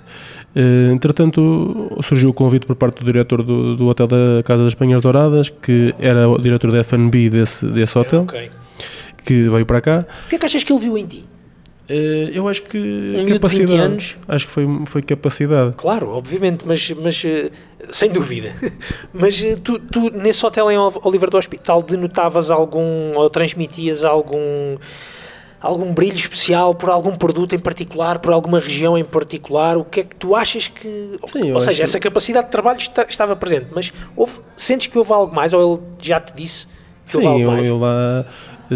[0.55, 4.73] Uh, entretanto, surgiu o convite por parte do diretor do, do Hotel da Casa das
[4.73, 8.49] Penhas Douradas, que era o diretor da F&B desse, desse hotel, okay.
[9.25, 10.05] que veio para cá.
[10.25, 11.25] O que é que achas que ele viu em ti?
[11.89, 13.77] Uh, eu acho que um capacidade.
[13.77, 14.17] anos.
[14.27, 15.75] Acho que foi, foi capacidade.
[15.77, 17.51] Claro, obviamente, mas, mas uh,
[17.91, 18.53] sem dúvida.
[19.13, 24.77] mas uh, tu, tu, nesse hotel em Oliver do Hospital, denotavas algum ou transmitias algum
[25.61, 29.77] algum brilho especial por algum produto em particular, por alguma região em particular?
[29.77, 31.19] O que é que tu achas que.
[31.27, 31.83] Sim, ou seja, que...
[31.83, 35.73] essa capacidade de trabalho está, estava presente, mas houve, sentes que houve algo mais ou
[35.73, 36.67] ele já te disse
[37.05, 37.67] que Sim, houve algo eu, mais?
[37.67, 38.25] eu lá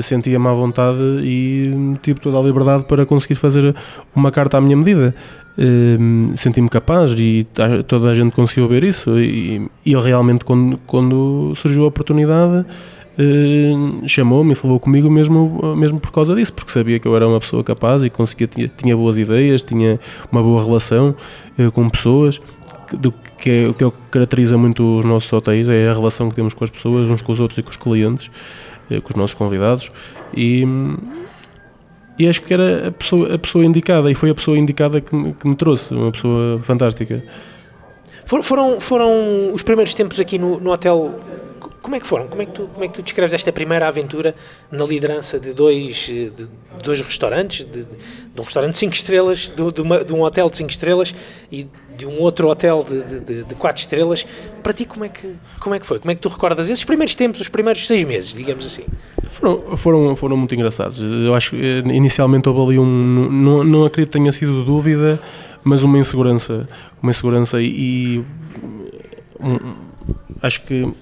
[0.02, 3.76] sentia-me à vontade e tive toda a liberdade para conseguir fazer
[4.16, 5.14] uma carta à minha medida.
[5.58, 7.46] Uh, senti-me capaz e
[7.86, 12.66] toda a gente conseguiu ver isso e, eu realmente quando, quando surgiu a oportunidade
[13.20, 17.28] uh, chamou-me e falou comigo mesmo, mesmo por causa disso, porque sabia que eu era
[17.28, 20.00] uma pessoa capaz e conseguia, tinha, tinha boas ideias, tinha
[20.32, 21.14] uma boa relação
[21.58, 22.40] uh, com pessoas
[22.94, 26.54] do que é o que caracteriza muito os nossos hotéis é a relação que temos
[26.54, 28.30] com as pessoas, uns com os outros e com os clientes,
[29.04, 29.92] com os nossos convidados
[30.36, 30.66] e
[32.20, 35.16] e acho que era a pessoa, a pessoa indicada e foi a pessoa indicada que
[35.16, 37.24] me, que me trouxe, uma pessoa fantástica.
[38.26, 41.18] Foram, foram os primeiros tempos aqui no, no hotel.
[41.90, 42.28] Como é que foram?
[42.28, 44.36] Como é que, tu, como é que tu descreves esta primeira aventura
[44.72, 46.48] na liderança de dois, de, de
[46.84, 50.58] dois restaurantes, de, de, um restaurante de 5 estrelas, de, uma, de, um hotel de
[50.58, 51.16] 5 estrelas
[51.52, 51.66] e
[51.98, 54.24] de um outro hotel de, de, 4 estrelas?
[54.62, 55.98] Para ti, como é, que, como é que foi?
[55.98, 58.84] Como é que tu recordas esses primeiros tempos, os primeiros seis meses, digamos assim?
[59.24, 61.02] Foram, foram, foram muito engraçados.
[61.02, 62.86] Eu acho que eh, inicialmente houve ali um.
[62.86, 65.20] Não, não acredito que tenha sido dúvida,
[65.64, 66.70] mas uma insegurança.
[67.02, 68.24] Uma insegurança e.
[69.40, 69.74] Um,
[70.44, 70.94] acho que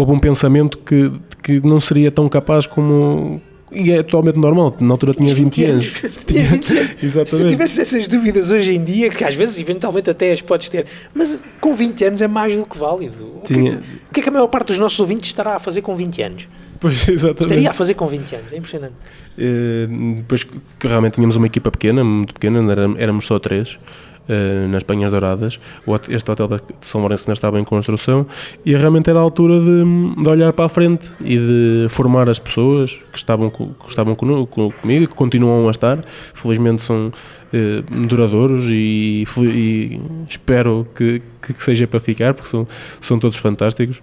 [0.00, 3.40] houve um pensamento que, que não seria tão capaz como.
[3.72, 5.92] E é totalmente normal, na altura tinha 20, 20 anos.
[6.26, 6.90] tinha 20 anos.
[7.02, 7.28] Exatamente.
[7.28, 10.68] Se tu tivesses essas dúvidas hoje em dia, que às vezes eventualmente até as podes
[10.68, 13.38] ter, mas com 20 anos é mais do que válido.
[13.42, 13.76] O, tinha...
[13.76, 15.94] que, o que é que a maior parte dos nossos ouvintes estará a fazer com
[15.94, 16.48] 20 anos?
[16.80, 17.42] Pois, exatamente.
[17.42, 18.94] Estaria a fazer com 20 anos, é impressionante.
[19.38, 22.60] Uh, depois que realmente tínhamos uma equipa pequena, muito pequena,
[22.98, 23.78] éramos só três.
[24.28, 25.58] Uh, nas Penhas Douradas.
[26.08, 28.24] Este hotel de São Lourenço ainda estava em construção
[28.64, 32.38] e realmente era a altura de, de, olhar para a frente e de formar as
[32.38, 34.48] pessoas que estavam, que estavam comigo,
[34.84, 36.04] e que continuam a estar.
[36.32, 42.68] Felizmente são uh, duradouros e, e espero que, que, seja para ficar, porque são,
[43.00, 44.00] são todos fantásticos.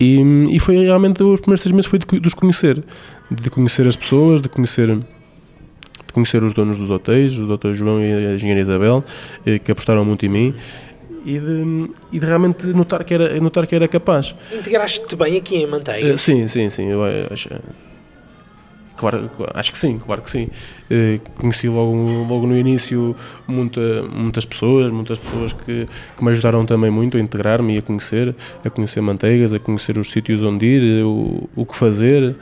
[0.00, 0.18] E,
[0.50, 2.82] e foi realmente os primeiros seis meses foi de, de os conhecer,
[3.30, 4.98] de conhecer as pessoas, de conhecer
[6.10, 7.72] de conhecer os donos dos hotéis, o Dr.
[7.72, 9.04] João e a engenheira Isabel,
[9.46, 10.54] eh, que apostaram muito em mim.
[11.24, 14.34] E de, e de, realmente notar que era, notar que era capaz.
[14.52, 16.14] Integraste-te bem aqui em Manteiga?
[16.14, 16.88] Uh, sim, sim, sim.
[16.88, 17.00] Eu
[17.30, 17.50] acho,
[18.96, 20.48] Claro, acho que sim, claro que sim.
[20.90, 21.94] Uh, conheci logo,
[22.28, 27.20] logo no início muita, muitas pessoas, muitas pessoas que, que me ajudaram também muito a
[27.20, 31.64] integrar-me e a conhecer, a conhecer manteigas, a conhecer os sítios onde ir, o, o
[31.64, 32.36] que fazer.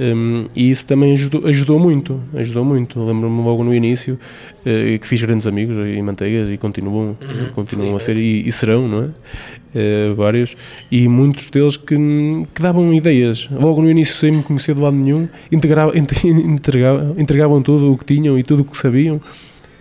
[0.00, 2.98] Um, e isso também ajudou, ajudou muito, ajudou muito.
[3.04, 4.18] Lembro-me logo no início
[4.60, 8.50] uh, que fiz grandes amigos em Manteigas e continuam, uhum, continuam a ser e, e,
[8.50, 9.04] serão, não é?
[9.04, 10.56] Uh, vários.
[10.90, 11.96] E muitos deles que,
[12.54, 13.46] que davam ideias.
[13.52, 18.06] Logo no início, sem me conhecer de lado nenhum, integrava, entregavam, entregavam tudo o que
[18.06, 19.20] tinham e tudo o que sabiam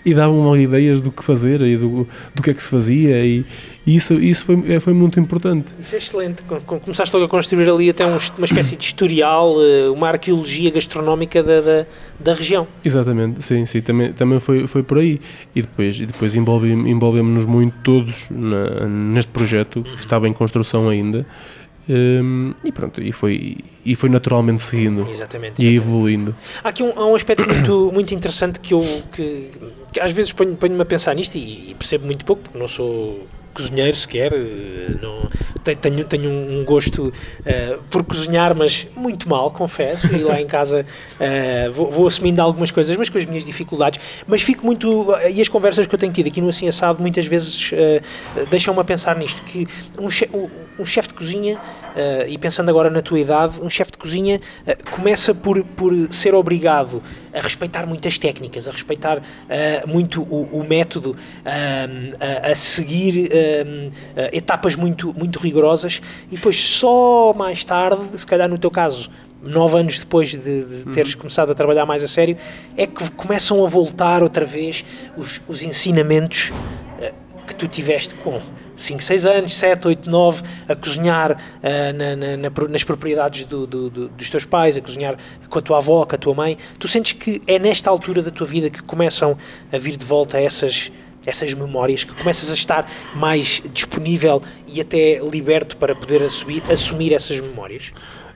[0.05, 3.25] e davam logo ideias do que fazer e do, do que é que se fazia
[3.25, 3.45] e,
[3.85, 5.67] e isso, isso foi, é, foi muito importante.
[5.79, 6.43] Isso é excelente.
[6.43, 11.41] Começaste logo a construir ali até um, uma espécie de historial, eh, uma arqueologia gastronómica
[11.41, 11.85] da, da,
[12.19, 12.67] da, região.
[12.85, 15.19] Exatamente, sim, sim, também, também foi, foi por aí.
[15.55, 21.25] E depois, e depois envolvemos-nos muito todos na, neste projeto que estava em construção ainda.
[21.89, 25.63] Um, e pronto, e foi, e foi naturalmente seguindo exatamente, exatamente.
[25.63, 26.35] e evoluindo.
[26.63, 28.81] Há aqui um, há um aspecto muito, muito interessante que eu
[29.11, 29.49] que,
[29.91, 32.67] que às vezes ponho-me ponho a pensar nisto e, e, percebo muito pouco, porque não
[32.67, 33.25] sou
[33.55, 35.27] cozinheiro sequer, eh, não,
[35.81, 40.85] tenho, tenho um gosto uh, por cozinhar, mas muito mal, confesso, e lá em casa
[40.85, 45.41] uh, vou, vou, assumindo algumas coisas, mas com as minhas dificuldades, mas fico muito, e
[45.41, 48.83] as conversas que eu tenho tido aqui no Assim Assado muitas vezes uh, deixam-me a
[48.83, 49.67] pensar nisto, que
[49.97, 50.07] um,
[50.79, 51.59] um chefe de cozinha,
[52.27, 54.39] e pensando agora na tua idade, um chefe de cozinha
[54.91, 57.01] começa por, por ser obrigado
[57.33, 59.21] a respeitar muitas técnicas, a respeitar
[59.85, 61.15] muito o, o método,
[61.45, 63.29] a, a seguir
[64.31, 66.01] etapas muito, muito rigorosas
[66.31, 69.09] e depois só mais tarde, se calhar no teu caso,
[69.41, 70.91] nove anos depois de, de uhum.
[70.91, 71.21] teres uhum.
[71.21, 72.37] começado a trabalhar mais a sério,
[72.75, 74.85] é que começam a voltar outra vez
[75.17, 77.13] os, os ensinamentos uh,
[77.47, 78.39] que tu tiveste com
[78.81, 81.37] 5, 6 anos, 7, 8, 9, a cozinhar uh,
[81.93, 85.17] na, na, na, nas propriedades do, do, do, dos teus pais, a cozinhar
[85.49, 86.57] com a tua avó, com a tua mãe.
[86.77, 89.37] Tu sentes que é nesta altura da tua vida que começam
[89.71, 90.91] a vir de volta essas
[91.25, 97.13] essas memórias, que começas a estar mais disponível e até liberto para poder assumir, assumir
[97.13, 97.91] essas memórias?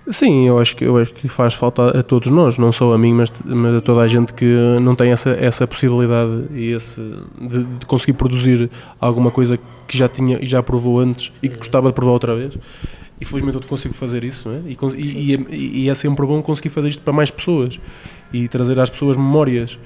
[0.09, 2.97] Sim, eu acho que eu acho que faz falta a todos nós, não só a
[2.97, 4.45] mim, mas, mas a toda a gente que
[4.81, 7.01] não tem essa, essa possibilidade e esse
[7.39, 11.57] de, de conseguir produzir alguma coisa que já tinha e já provou antes e que
[11.57, 12.57] gostava de provar outra vez.
[13.21, 14.61] E felizmente eu consigo fazer isso, não é?
[14.65, 17.79] E, e, e, e, é sempre bom conseguir fazer isto para mais pessoas.
[18.33, 19.77] e trazer às pessoas memórias.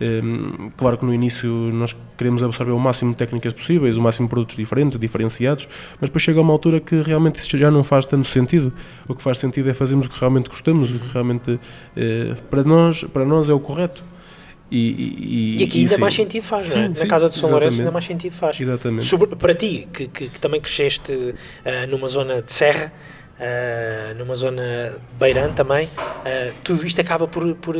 [0.00, 4.26] Um, claro que no início nós queremos absorver o máximo de técnicas possíveis, o máximo
[4.26, 5.66] de produtos diferentes, diferenciados,
[6.00, 8.72] mas depois chega a uma altura que realmente isso já não faz tanto sentido.
[9.08, 12.62] O que faz sentido é fazermos o que realmente gostamos, o que realmente uh, para,
[12.62, 14.02] nós, para nós é o correto.
[14.70, 16.00] E, e, e, aqui ainda sim.
[16.00, 16.88] mais sentido faz, sim, não é?
[16.88, 18.60] Na sim, casa de São Lourenço ainda mais sentido faz.
[18.60, 19.04] Exatamente.
[19.04, 21.34] Sobre, para ti, que, que, que também cresceste uh,
[21.88, 22.92] numa zona de serra,
[23.38, 27.76] uh, numa zona beirã também, uh, tudo isto acaba por, por,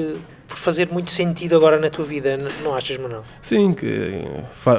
[0.47, 3.22] por, fazer muito sentido agora na tua vida, não achas, Manuel?
[3.42, 4.24] Sim, que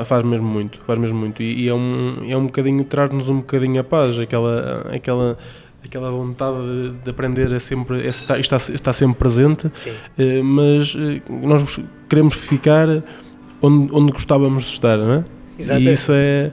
[0.06, 1.42] faz mesmo muito, faz mesmo muito.
[1.42, 4.88] E, e é, um, é um bocadinho, traz-nos um bocadinho a paz, aquela...
[4.94, 5.38] aquela
[5.86, 9.72] aquela vontade de, de aprender é sempre é, está, está, está sempre presente,
[10.18, 12.88] eh, mas eh, nós queremos ficar
[13.62, 15.24] onde, onde gostávamos de estar, não é?
[15.58, 15.90] Exatamente.
[15.90, 16.52] E isso é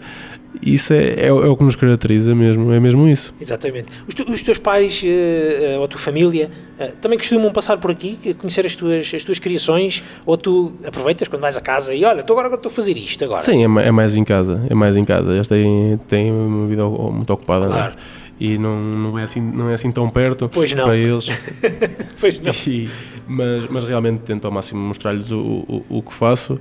[0.64, 3.34] isso é, é, é, o que nos caracteriza mesmo, é mesmo isso.
[3.40, 3.88] Exatamente.
[4.08, 7.90] Os, tu, os teus pais uh, ou a tua família uh, também costumam passar por
[7.90, 12.04] aqui, conhecer as tuas, as tuas criações, ou tu aproveitas quando vais a casa e
[12.04, 13.42] olha, estou agora estou a fazer isto agora.
[13.42, 15.32] Sim, é, é, mais em casa, é mais em casa.
[15.32, 17.94] Eles têm, têm uma vida muito ocupada, claro.
[18.20, 18.24] É?
[18.38, 20.84] e não, não, é assim, não é assim tão perto pois não.
[20.84, 21.26] para eles.
[22.20, 22.52] pois não.
[22.66, 22.88] E,
[23.26, 26.60] mas, mas realmente tento ao máximo mostrar-lhes o, o, o, que faço,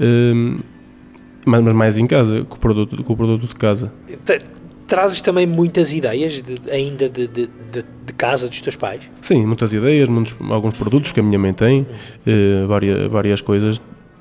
[0.00, 0.56] um,
[1.44, 3.92] mas, mas mais em casa, com o produto, com o produto de casa.
[4.86, 9.08] Trazes também muitas ideias de, ainda de, de, de, casa dos teus pais?
[9.20, 13.80] Sim, muitas ideias, muitos, alguns produtos que a minha mãe tem, uh, várias, várias coisas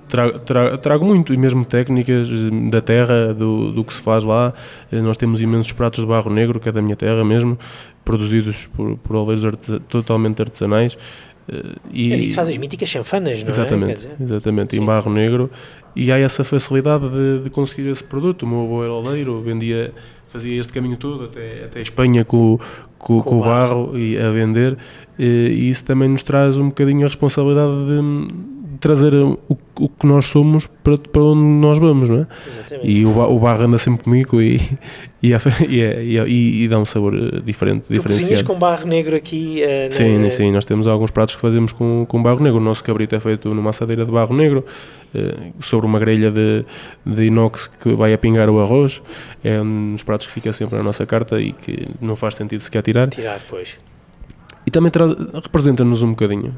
[0.10, 4.24] Trago, trago, trago, muito, e mesmo técnicas eh, da terra, do, do que se faz
[4.24, 4.56] lá.
[4.92, 7.60] Eh, nós temos imensos pratos de barro negro, que é da minha terra mesmo,
[8.04, 10.98] produzidos por, por olveiros artes, totalmente artesanais.
[11.92, 14.24] E, é, e faz as míticas chanfanas, não exatamente, é?
[14.24, 14.82] Exatamente, Sim.
[14.82, 15.50] em barro negro.
[15.96, 18.44] E há essa facilidade de, de conseguir esse produto.
[18.44, 19.94] O meu avô era oleiro, vendia,
[20.30, 22.60] fazia este caminho todo até, até a Espanha com,
[22.98, 24.78] com, com, com o barro, barro e a vender.
[25.18, 28.50] E, e isso também nos traz um bocadinho a responsabilidade de
[28.80, 32.28] trazer o, o que nós somos para, para onde nós vamos, não é?
[32.48, 32.90] Exatamente.
[32.90, 34.60] E o, o barro anda sempre comigo e,
[35.22, 35.34] e,
[35.68, 38.46] e, e, e dá um sabor eh, diferente, tu diferenciado.
[38.46, 39.62] com barro negro aqui?
[39.64, 39.92] Uh, na...
[39.92, 42.60] Sim, sim, nós temos alguns pratos que fazemos com, com barro negro.
[42.60, 44.66] O nosso cabrito é feito numa assadeira de barro negro,
[45.14, 46.66] uh, sobre uma grelha de,
[47.06, 49.02] de inox que vai a pingar o arroz.
[49.44, 52.62] É um dos pratos que fica sempre na nossa carta e que não faz sentido
[52.62, 53.10] sequer tirar.
[53.10, 53.78] Tirar, pois
[54.70, 54.92] e também
[55.34, 56.54] representa-nos um bocadinho,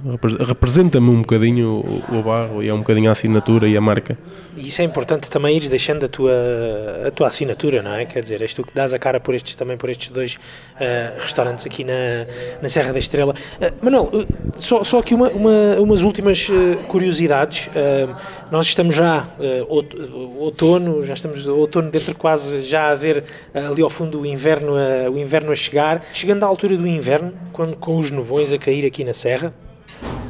[0.46, 1.70] representa-me um bocadinho
[2.10, 4.18] o, o, barro e é um bocadinho a assinatura e a marca.
[4.58, 6.34] E isso é importante também ires deixando a tua,
[7.08, 8.04] a tua assinatura, não é?
[8.04, 11.22] Quer dizer, és tu que dás a cara por estes, também por estes dois uh,
[11.22, 11.94] restaurantes aqui na,
[12.62, 13.34] na Serra da Estrela.
[13.34, 16.50] Uh, Manuel, uh, só, só aqui uma, uma, umas últimas
[16.90, 17.70] curiosidades.
[18.52, 19.26] nós estamos já
[20.38, 24.74] outono, já estamos outono dentro quase já a ver ali ao fundo o inverno,
[25.10, 26.04] o inverno a chegar.
[26.12, 29.54] Chegando à altura do inverno, quando com os nuvens a cair aqui na serra,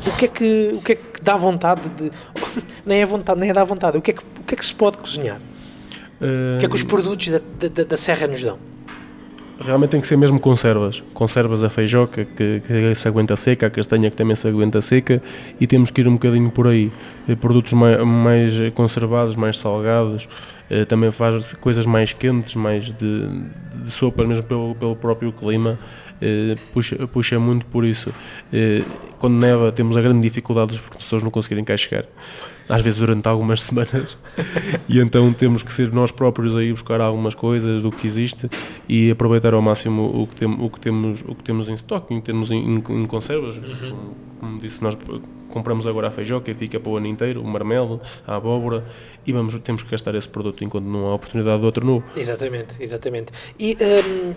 [0.05, 2.11] o que é que, o que, é que dá vontade de.
[2.85, 3.97] Nem é vontade, nem é dá vontade.
[3.97, 5.37] O que é que, o que, é que se pode cozinhar?
[6.19, 8.57] Uh, o que é que os produtos da, da, da serra nos dão?
[9.63, 11.03] Realmente tem que ser mesmo conservas.
[11.13, 15.21] Conservas a feijoca que, que, se aguenta seca, a castanha que também se aguenta seca
[15.59, 16.91] e temos que ir um bocadinho por aí.
[17.27, 20.27] Eh, produtos mais, mais conservados, mais salgados,
[20.67, 23.27] eh, também faz coisas mais quentes, mais de,
[23.83, 25.77] de sopa, mesmo pelo, pelo próprio clima.
[26.21, 28.13] Eh, puxa, puxa muito por isso.
[28.53, 28.83] Eh,
[29.17, 32.05] quando neva, temos a grande dificuldade dos fornecedores não conseguirem cá chegar,
[32.67, 34.17] às vezes durante algumas semanas,
[34.89, 38.49] e então temos que ser nós próprios aí buscar algumas coisas do que existe
[38.87, 42.13] e aproveitar ao máximo o que, tem, o que, temos, o que temos em estoque,
[42.13, 43.57] em termos em, em conservas.
[43.57, 43.89] Uhum.
[43.89, 44.95] Como, como disse, nós
[45.51, 48.83] compramos agora a feijoca e fica para o ano inteiro, o marmelo, a abóbora,
[49.25, 52.03] e vamos, temos que gastar esse produto enquanto não há oportunidade de outro novo.
[52.15, 53.31] Exatamente, exatamente.
[53.59, 54.33] E um,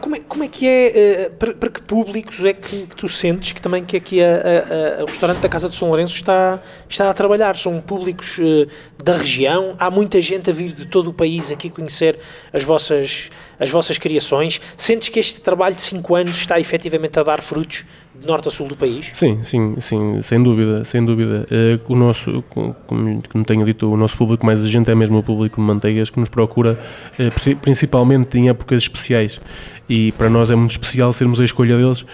[0.00, 3.08] como, é, como é que é, uh, para, para, que públicos é que, que, tu
[3.08, 6.14] sentes que também que aqui a, a, a, o restaurante da Casa de São Lourenço
[6.14, 7.56] está, está a trabalhar?
[7.56, 8.66] São públicos uh,
[9.02, 9.74] da região?
[9.78, 12.18] Há muita gente a vir de todo o país aqui conhecer
[12.52, 14.60] as vossas, as vossas criações?
[14.76, 17.84] Sentes que este trabalho de 5 anos está efetivamente a dar frutos
[18.20, 19.10] de norte a sul do país?
[19.14, 21.46] Sim, sim, sim, sem dúvida, sem dúvida.
[21.50, 25.22] Uh, o nosso, como, como tenho dito, o nosso público mais exigente é mesmo o
[25.22, 26.78] público de manteigas que nos procura
[27.18, 29.40] uh, principalmente em épocas especiais
[29.88, 32.04] e para nós é muito especial sermos a escolha deles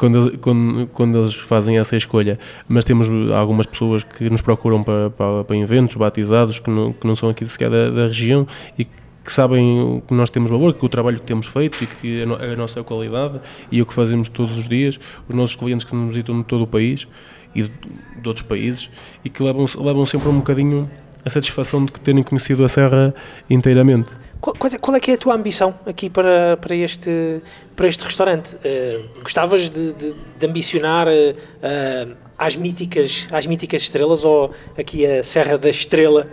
[0.00, 2.38] quando, quando, quando eles fazem essa escolha.
[2.66, 7.06] Mas temos algumas pessoas que nos procuram para, para, para eventos, batizados, que não, que
[7.06, 8.46] não são aqui sequer da, da região
[8.78, 8.86] e
[9.30, 12.52] que sabem que nós temos valor, que o trabalho que temos feito e que a,
[12.52, 16.08] a, nossa qualidade e o que fazemos todos os dias, os nossos clientes que nos
[16.08, 17.06] visitam de todo o país
[17.54, 18.90] e de, outros países
[19.24, 20.90] e que levam, levam sempre um bocadinho
[21.24, 23.14] a satisfação de terem conhecido a Serra
[23.48, 24.10] inteiramente.
[24.40, 27.40] Qual, qual, é que é a tua ambição aqui para, para, este,
[27.76, 28.56] para este restaurante?
[28.56, 35.22] Uh, gostavas de, de, de ambicionar uh, às míticas, às míticas estrelas ou aqui a
[35.22, 36.26] Serra da Estrela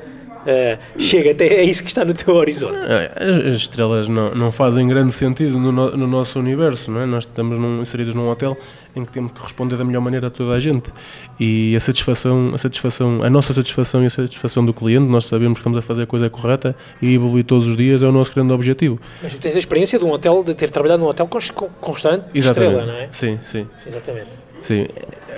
[0.48, 2.78] uh, chega até é isso que está no teu horizonte?
[2.88, 7.02] É, as, as estrelas não, não fazem grande sentido no, no, no, nosso universo, não
[7.02, 7.06] é?
[7.06, 8.58] Nós estamos num, inseridos num hotel
[8.96, 10.92] em que temos que responder da melhor maneira a toda a gente
[11.40, 15.58] e a satisfação, a satisfação, a nossa satisfação e a satisfação do cliente, nós sabemos
[15.58, 18.34] que estamos a fazer a coisa correta e evoluir todos os dias é o nosso
[18.34, 19.00] grande objetivo.
[19.22, 21.70] Mas tu tens a experiência de um hotel, de ter trabalhado num hotel com, com,
[21.70, 22.74] com restaurante Exatamente.
[22.74, 23.10] estrela, não é?
[23.12, 23.68] Sim, sim.
[23.86, 24.48] Exatamente.
[24.62, 24.88] Sim,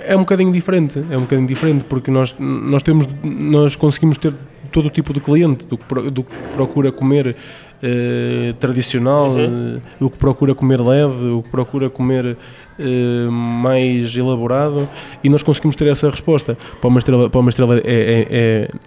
[0.06, 4.32] é um bocadinho diferente, é um bocadinho diferente porque nós, nós temos, nós conseguimos ter
[4.70, 7.36] todo o tipo de cliente, do que, do que procura comer
[7.82, 9.76] eh, tradicional, Uhum.
[9.76, 12.36] eh, o que procura comer leve, o que procura comer
[12.78, 14.88] eh, mais elaborado
[15.24, 16.56] e nós conseguimos ter essa resposta.
[16.80, 18.26] Para uma estrela, para uma estrela é, é,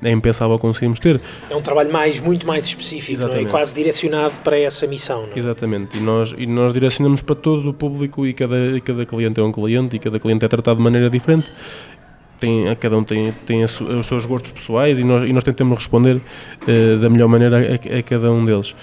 [0.03, 1.19] é, é impensável conseguirmos ter.
[1.49, 3.45] É um trabalho mais, muito mais específico, é?
[3.45, 5.39] Quase direcionado para essa missão, é?
[5.39, 9.43] Exatamente, e nós, e nós direcionamos para todo o público e cada, cada cliente é
[9.43, 11.51] um cliente e cada cliente é tratado de maneira diferente.
[12.43, 16.19] Tem, cada um tem, tem os seus gostos pessoais e nós, e nós tentamos responder
[16.67, 18.75] eh, da melhor maneira a, a cada um deles.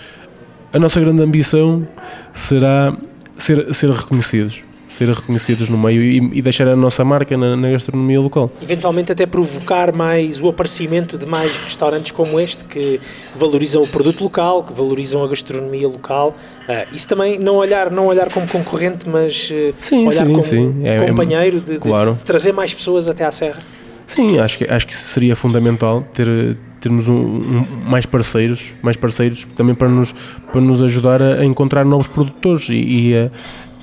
[0.73, 1.87] A nossa grande ambição
[2.33, 2.97] será
[3.37, 7.71] ser, ser reconhecidos, ser reconhecidos no meio e, e deixar a nossa marca na, na
[7.71, 8.51] gastronomia local.
[8.61, 13.01] Eventualmente até provocar mais o aparecimento de mais restaurantes como este que
[13.39, 16.37] valorizam o produto local, que valorizam a gastronomia local.
[16.69, 20.43] Ah, isso também não olhar, não olhar como concorrente, mas eh, Sim, olhar sim, como
[20.43, 20.75] sim.
[20.85, 22.15] É- é- companheiro de, de- claro.
[22.15, 23.61] de trazer mais pessoas até à Serra.
[24.09, 29.47] Sim, acho que, acho que seria fundamental ter, termos um, um- mais parceiros, mais parceiros
[29.57, 30.13] também para nos,
[30.51, 32.75] para nos ajudar a, a encontrar novos produtores e,
[33.11, 33.31] e a,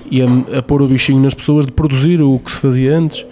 [0.10, 0.26] e a,
[0.58, 3.26] a pôr o bichinho nas pessoas de produzir o que se fazia antes.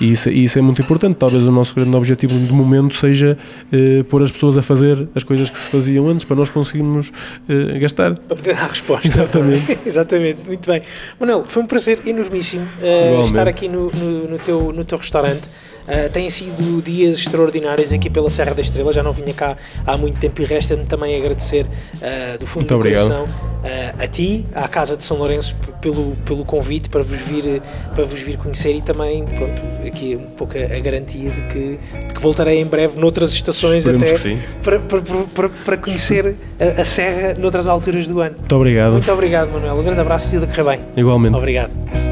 [0.00, 1.16] E isso, e isso é muito importante.
[1.16, 3.38] Talvez o nosso grande objetivo de momento seja
[3.70, 7.12] eh, pôr as pessoas a fazer as coisas que se faziam antes para nós conseguirmos
[7.48, 8.14] eh, gastar.
[8.14, 9.06] Para poder dar resposta.
[9.06, 9.78] Exatamente.
[9.86, 10.82] Exatamente, muito bem.
[11.20, 15.42] Manuel, foi um prazer enormíssimo eh, estar aqui no, no, no teu, no teu restaurante.
[15.82, 19.96] Uh, têm sido dias extraordinários aqui pela Serra da Estrela, já não vinha cá há
[19.96, 23.08] muito tempo e resta-me também agradecer uh, do fundo Muito do obrigado.
[23.08, 27.60] coração uh, a ti, à Casa de São Lourenço, pelo, pelo convite para vos, vir,
[27.94, 31.78] para vos vir conhecer e também, pronto, aqui um pouco a, a garantia de que,
[32.06, 35.00] de que voltarei em breve noutras estações Esperemos até para, para,
[35.34, 38.36] para, para conhecer a, a Serra noutras alturas do ano.
[38.38, 38.92] Muito obrigado.
[38.92, 39.74] Muito obrigado, Manuel.
[39.74, 40.86] Um grande abraço e tudo a correr bem.
[40.96, 41.36] Igualmente.
[41.36, 42.11] Obrigado.